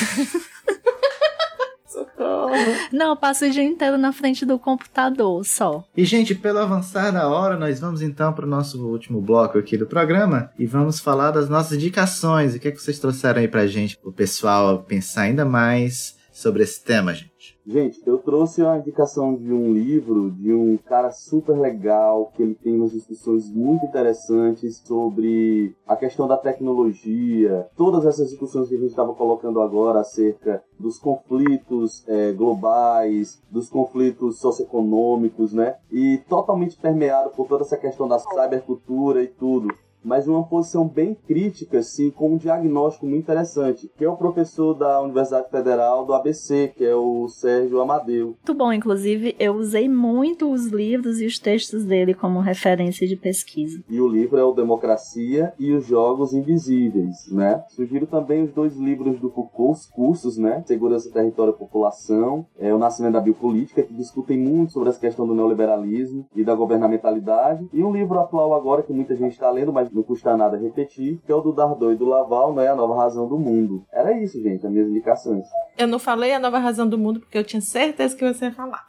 [1.87, 2.51] Socorro.
[2.91, 5.83] Não, eu passo o dia inteiro na frente do computador só.
[5.97, 9.75] E, gente, pelo avançar da hora, nós vamos então para o nosso último bloco aqui
[9.75, 12.53] do programa e vamos falar das nossas indicações.
[12.53, 16.61] O que, é que vocês trouxeram aí pra gente, pro pessoal pensar ainda mais sobre
[16.61, 17.28] esse tema, gente?
[17.69, 22.55] Gente, eu trouxe uma indicação de um livro de um cara super legal, que ele
[22.55, 28.79] tem umas discussões muito interessantes sobre a questão da tecnologia, todas essas discussões que a
[28.79, 35.75] gente estava colocando agora acerca dos conflitos eh, globais, dos conflitos socioeconômicos, né?
[35.91, 39.71] E totalmente permeado por toda essa questão da cybercultura e tudo
[40.03, 44.73] mas uma posição bem crítica, assim, com um diagnóstico muito interessante, que é o professor
[44.73, 48.27] da Universidade Federal do ABC, que é o Sérgio Amadeu.
[48.27, 53.15] Muito bom, inclusive eu usei muito os livros e os textos dele como referência de
[53.15, 53.83] pesquisa.
[53.89, 57.63] E o livro é o Democracia e os Jogos Invisíveis, né?
[57.69, 60.63] Sugiro também os dois livros do Foucault, os cursos, né?
[60.65, 65.27] Segurança, Território e População, é, O Nascimento da Biopolítica, que discutem muito sobre essa questão
[65.27, 67.67] do neoliberalismo e da governamentalidade.
[67.73, 71.19] E um livro atual agora que muita gente está lendo, mas não custa nada repetir,
[71.25, 72.67] que é o do Dardot e do Laval, né?
[72.67, 73.85] A Nova Razão do Mundo.
[73.91, 75.45] Era isso, gente, as minhas indicações.
[75.79, 78.51] Eu não falei a nova razão do mundo porque eu tinha certeza que você ia
[78.51, 78.85] falar.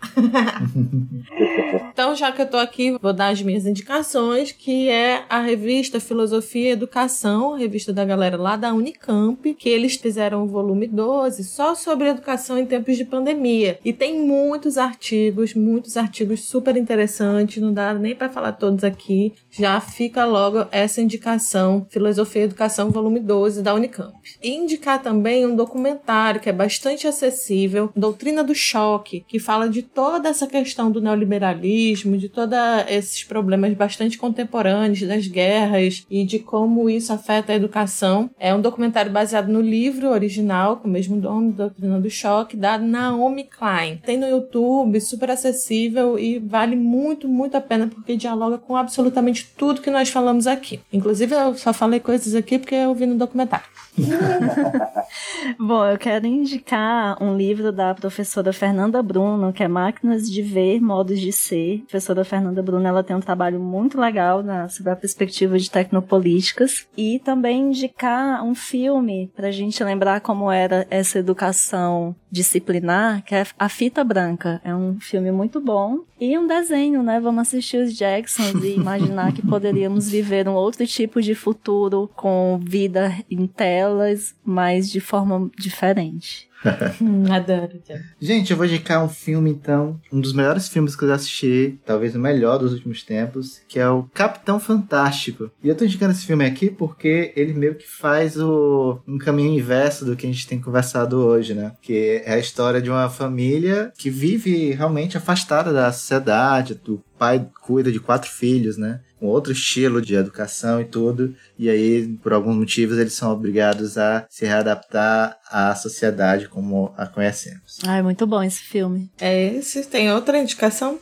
[1.93, 6.01] então, já que eu tô aqui, vou dar as minhas indicações, que é a revista
[6.01, 11.45] Filosofia e Educação, revista da galera lá da Unicamp, que eles fizeram o volume 12
[11.45, 13.79] só sobre educação em tempos de pandemia.
[13.85, 19.33] E tem muitos artigos, muitos artigos super interessantes, não dá nem para falar todos aqui.
[19.49, 24.17] Já fica logo essa indicação, Filosofia e Educação, volume 12 da Unicamp.
[24.43, 29.83] E indicar também um documentário que é bastante acessível, Doutrina do Choque, que fala de
[29.83, 32.57] toda essa questão do neoliberalismo, de todos
[32.89, 38.31] esses problemas bastante contemporâneos das guerras e de como isso afeta a educação.
[38.39, 42.79] É um documentário baseado no livro original, com o mesmo nome, Doutrina do Choque, da
[42.79, 44.01] Naomi Klein.
[44.05, 49.49] Tem no YouTube, super acessível e vale muito, muito a pena porque dialoga com absolutamente
[49.57, 50.80] tudo que nós falamos aqui.
[50.93, 53.67] Inclusive, eu só falei coisas aqui porque eu vi no documentário.
[55.59, 60.81] Bom, eu quero indicar um livro da professora Fernanda Bruno, que é Máquinas de Ver,
[60.81, 61.83] Modos de Ser.
[61.83, 65.71] A professora Fernanda Bruno ela tem um trabalho muito legal na, sobre a perspectiva de
[65.71, 66.87] tecnopolíticas.
[66.97, 73.35] E também indicar um filme para a gente lembrar como era essa educação disciplinar, que
[73.35, 74.61] é A Fita Branca.
[74.65, 76.01] É um filme muito bom.
[76.21, 77.19] E um desenho, né?
[77.19, 82.61] Vamos assistir os Jacksons e imaginar que poderíamos viver um outro tipo de futuro com
[82.63, 86.51] vida em telas, mas de forma diferente.
[87.01, 87.81] hum, adoro.
[88.21, 91.79] Gente, eu vou indicar um filme, então, um dos melhores filmes que eu já assisti,
[91.85, 95.51] talvez o melhor dos últimos tempos, que é o Capitão Fantástico.
[95.63, 99.59] E eu tô indicando esse filme aqui porque ele meio que faz o, um caminho
[99.59, 101.73] inverso do que a gente tem conversado hoje, né?
[101.81, 107.47] Que é a história de uma família que vive realmente afastada da sociedade, do pai
[107.63, 109.01] cuida de quatro filhos, né?
[109.21, 111.35] Com outro estilo de educação e tudo.
[111.59, 117.07] E aí, por alguns motivos, eles são obrigados a se readaptar à sociedade como a
[117.07, 117.79] conhecemos.
[117.87, 119.11] Ai, muito bom esse filme.
[119.21, 119.85] É esse?
[119.85, 120.99] Tem outra indicação?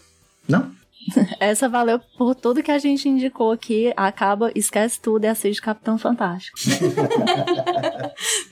[0.49, 0.77] Não?
[1.41, 3.93] Essa valeu por tudo que a gente indicou aqui.
[3.97, 6.59] Acaba, esquece tudo e assiste Capitão Fantástico.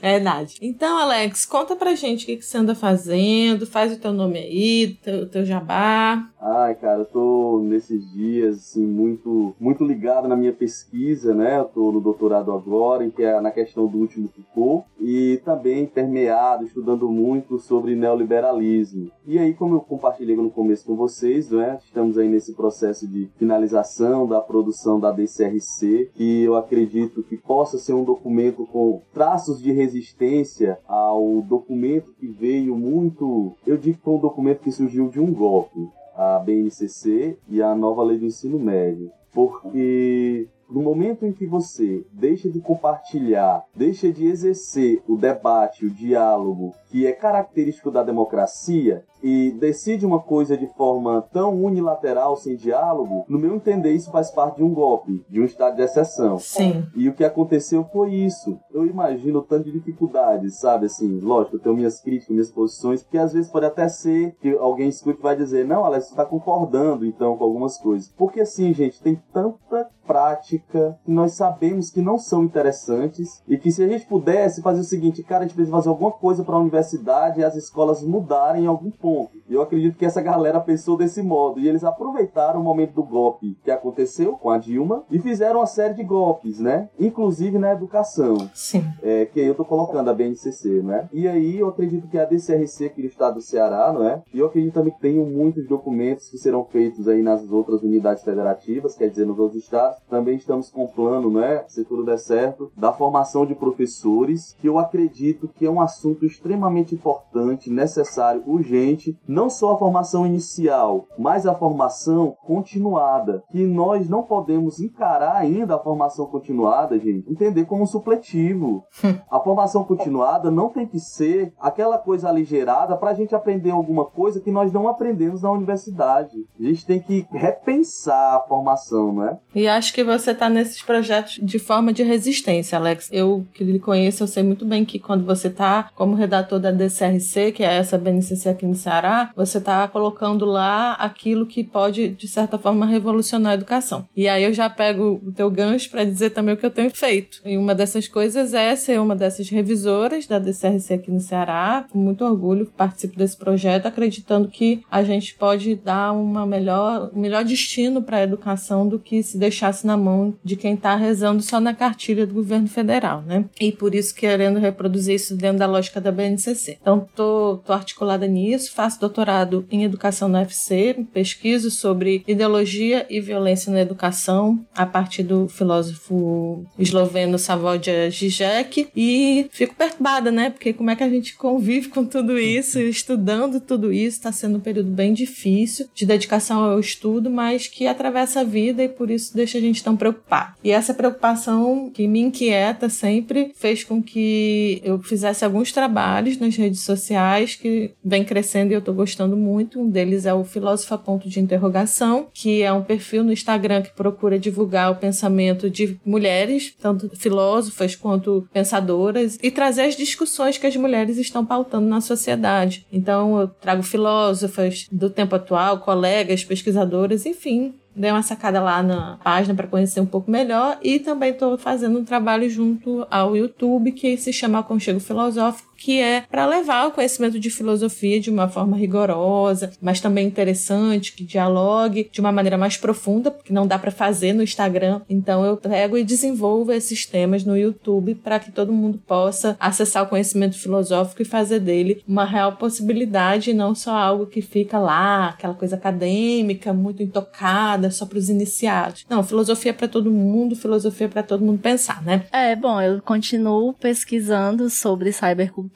[0.01, 0.57] É verdade.
[0.61, 3.65] Então, Alex, conta pra gente o que, que você anda fazendo.
[3.65, 6.29] Faz o teu nome aí, teu, teu jabá.
[6.39, 11.59] Ai, cara, eu tô nesses dias, assim, muito, muito ligado na minha pesquisa, né?
[11.59, 16.63] Eu tô no doutorado agora, que é na questão do último Foucault, e também permeado,
[16.63, 19.11] estudando muito sobre neoliberalismo.
[19.25, 21.79] E aí, como eu compartilhei no começo com vocês, né?
[21.83, 27.77] Estamos aí nesse processo de finalização da produção da DCRC, que eu acredito que possa
[27.77, 33.53] ser um documento com traços de resistência ao documento que veio muito.
[33.65, 37.75] Eu digo que foi um documento que surgiu de um golpe a BNCC e a
[37.75, 39.11] nova lei do ensino médio.
[39.31, 45.89] Porque no momento em que você deixa de compartilhar, deixa de exercer o debate, o
[45.89, 52.55] diálogo, que é característico da democracia, e decide uma coisa de forma tão unilateral, sem
[52.55, 56.37] diálogo, no meu entender, isso faz parte de um golpe, de um estado de exceção.
[56.39, 56.85] Sim.
[56.95, 58.59] E o que aconteceu foi isso.
[58.71, 60.85] Eu imagino tanto de dificuldades, sabe?
[60.85, 64.51] Assim, lógico, eu tenho minhas críticas, minhas posições, que às vezes pode até ser que
[64.57, 68.09] alguém escute e vai dizer, não, Alex, você está concordando então com algumas coisas.
[68.17, 73.71] Porque assim, gente, tem tanta prática que nós sabemos que não são interessantes e que
[73.71, 76.55] se a gente pudesse fazer o seguinte, cara, a gente precisa fazer alguma coisa para
[76.55, 79.06] a universidade e as escolas mudarem em algum ponto.
[79.49, 83.03] E eu acredito que essa galera pensou desse modo e eles aproveitaram o momento do
[83.03, 86.89] golpe que aconteceu com a Dilma e fizeram uma série de golpes, né?
[86.99, 88.49] Inclusive na educação.
[88.53, 88.83] Sim.
[89.01, 91.07] É, que aí eu tô colocando a BNCC, né?
[91.13, 94.21] E aí eu acredito que a DCRC aqui do estado do Ceará, não é?
[94.33, 98.23] E eu acredito também que tenham muitos documentos que serão feitos aí nas outras unidades
[98.23, 99.99] federativas, quer dizer, nos outros estados.
[100.09, 101.63] Também estamos com plano, né?
[101.67, 106.25] Se tudo der certo, da formação de professores, que eu acredito que é um assunto
[106.25, 108.96] extremamente importante, necessário, urgente,
[109.27, 113.43] não só a formação inicial, mas a formação continuada.
[113.51, 118.83] Que nós não podemos encarar ainda a formação continuada, gente, entender como um supletivo.
[119.29, 124.05] a formação continuada não tem que ser aquela coisa aligerada para a gente aprender alguma
[124.05, 126.37] coisa que nós não aprendemos na universidade.
[126.59, 129.37] A gente tem que repensar a formação, não é?
[129.53, 133.09] E acho que você está nesses projetos de forma de resistência, Alex.
[133.11, 136.71] Eu que lhe conheço, eu sei muito bem que quando você está como redator da
[136.71, 142.07] DCRC, que é essa BNCC aqui no Ceará, você está colocando lá aquilo que pode,
[142.07, 144.07] de certa forma, revolucionar a educação.
[144.15, 146.89] E aí eu já pego o teu gancho para dizer também o que eu tenho
[146.89, 147.41] feito.
[147.43, 151.85] E uma dessas coisas é ser uma dessas revisoras da DCRC aqui no Ceará.
[151.91, 157.19] Com muito orgulho participo desse projeto, acreditando que a gente pode dar uma melhor, um
[157.19, 161.41] melhor destino para a educação do que se deixasse na mão de quem está rezando
[161.41, 163.43] só na cartilha do governo federal, né?
[163.59, 166.77] E por isso querendo reproduzir isso dentro da lógica da BNCC.
[166.81, 173.19] Então, tô, tô articulada nisso, faço doutorado em educação na UFC, pesquiso sobre ideologia e
[173.19, 180.51] violência na educação a partir do filósofo esloveno Savodia Žižek e fico perturbada, né?
[180.51, 184.59] Porque como é que a gente convive com tudo isso, estudando tudo isso, está sendo
[184.59, 189.09] um período bem difícil de dedicação ao estudo, mas que atravessa a vida e por
[189.09, 190.53] isso deixa a gente tão preocupado.
[190.63, 196.55] E essa preocupação que me inquieta sempre fez com que eu fizesse alguns trabalhos nas
[196.55, 199.79] redes sociais que vem crescendo e eu tô gostando muito.
[199.79, 203.95] Um deles é o Filósofa Ponto de Interrogação, que é um perfil no Instagram que
[203.95, 210.67] procura divulgar o pensamento de mulheres, tanto filósofas quanto pensadoras, e trazer as discussões que
[210.67, 212.85] as mulheres estão pautando na sociedade.
[212.91, 219.17] Então eu trago filósofas do tempo atual, colegas, pesquisadoras, enfim, dei uma sacada lá na
[219.23, 223.91] página para conhecer um pouco melhor e também estou fazendo um trabalho junto ao YouTube
[223.91, 228.49] que se chama Aconchego Filosófico, que é para levar o conhecimento de filosofia de uma
[228.49, 233.77] forma rigorosa, mas também interessante, que dialogue de uma maneira mais profunda, porque não dá
[233.77, 235.01] para fazer no Instagram.
[235.09, 240.03] Então eu pego e desenvolvo esses temas no YouTube para que todo mundo possa acessar
[240.03, 244.79] o conhecimento filosófico e fazer dele uma real possibilidade, e não só algo que fica
[244.79, 249.05] lá, aquela coisa acadêmica, muito intocada, só para os iniciados.
[249.09, 252.25] Não, filosofia é para todo mundo, filosofia é para todo mundo pensar, né?
[252.31, 255.66] É, bom, eu continuo pesquisando sobre cybercultura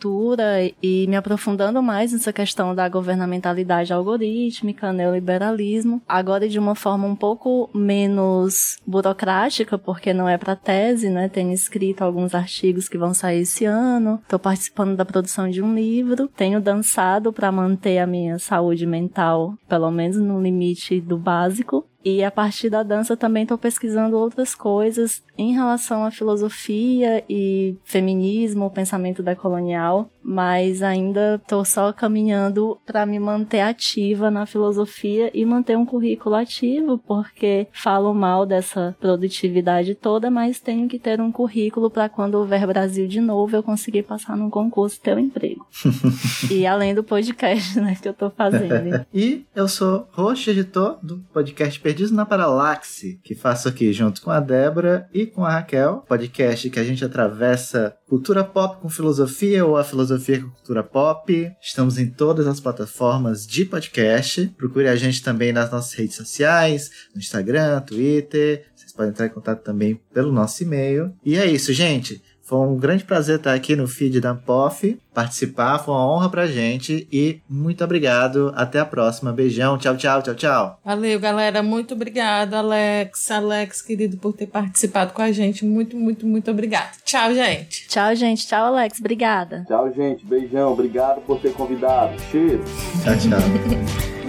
[0.81, 7.15] e me aprofundando mais nessa questão da governamentalidade algorítmica, neoliberalismo, agora de uma forma um
[7.15, 11.29] pouco menos burocrática, porque não é para tese, né?
[11.29, 15.73] Tenho escrito alguns artigos que vão sair esse ano, estou participando da produção de um
[15.73, 21.85] livro, tenho dançado para manter a minha saúde mental, pelo menos no limite do básico,
[22.03, 27.77] e a partir da dança também estou pesquisando outras coisas em relação à filosofia e
[27.83, 35.43] feminismo, pensamento decolonial, mas ainda estou só caminhando para me manter ativa na filosofia e
[35.45, 41.31] manter um currículo ativo, porque falo mal dessa produtividade toda, mas tenho que ter um
[41.31, 45.19] currículo para quando houver Brasil de novo eu conseguir passar num concurso e ter um
[45.19, 45.65] emprego.
[46.49, 49.05] e além do podcast, né, que eu estou fazendo.
[49.13, 54.29] e eu sou host editor do podcast Perdidos na Paralaxe, que faço aqui junto com
[54.29, 59.65] a Débora e com a Raquel, podcast que a gente atravessa cultura pop com filosofia
[59.65, 60.10] ou a filosofia
[60.41, 61.51] com cultura pop.
[61.61, 64.47] Estamos em todas as plataformas de podcast.
[64.57, 68.65] Procure a gente também nas nossas redes sociais, no Instagram, Twitter.
[68.75, 71.13] Vocês podem entrar em contato também pelo nosso e-mail.
[71.23, 72.21] E é isso, gente.
[72.51, 76.47] Foi um grande prazer estar aqui no feed da Ampof, participar, foi uma honra pra
[76.47, 78.51] gente e muito obrigado.
[78.53, 79.31] Até a próxima.
[79.31, 80.79] Beijão, tchau, tchau, tchau, tchau.
[80.83, 81.63] Valeu, galera.
[81.63, 83.31] Muito obrigado, Alex.
[83.31, 85.63] Alex, querido, por ter participado com a gente.
[85.63, 86.97] Muito, muito, muito obrigado.
[87.05, 87.87] Tchau, gente.
[87.87, 88.45] Tchau, gente.
[88.45, 88.99] Tchau, Alex.
[88.99, 89.63] Obrigada.
[89.65, 90.25] Tchau, gente.
[90.25, 90.73] Beijão.
[90.73, 92.19] Obrigado por ter convidado.
[92.31, 92.61] Cheiro.
[93.01, 94.11] Tchau, tchau.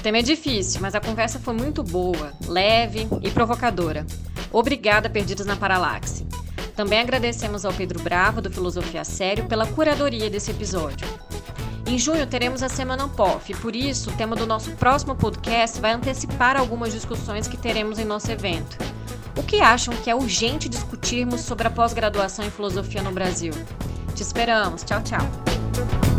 [0.00, 4.06] O tema é difícil, mas a conversa foi muito boa, leve e provocadora.
[4.50, 6.26] Obrigada, Perdidos na Paralaxe.
[6.74, 11.06] Também agradecemos ao Pedro Bravo, do Filosofia Sério, pela curadoria desse episódio.
[11.86, 15.78] Em junho teremos a Semana Ampof, e por isso o tema do nosso próximo podcast
[15.78, 18.78] vai antecipar algumas discussões que teremos em nosso evento.
[19.36, 23.52] O que acham que é urgente discutirmos sobre a pós-graduação em filosofia no Brasil?
[24.14, 24.82] Te esperamos.
[24.82, 26.09] Tchau, tchau.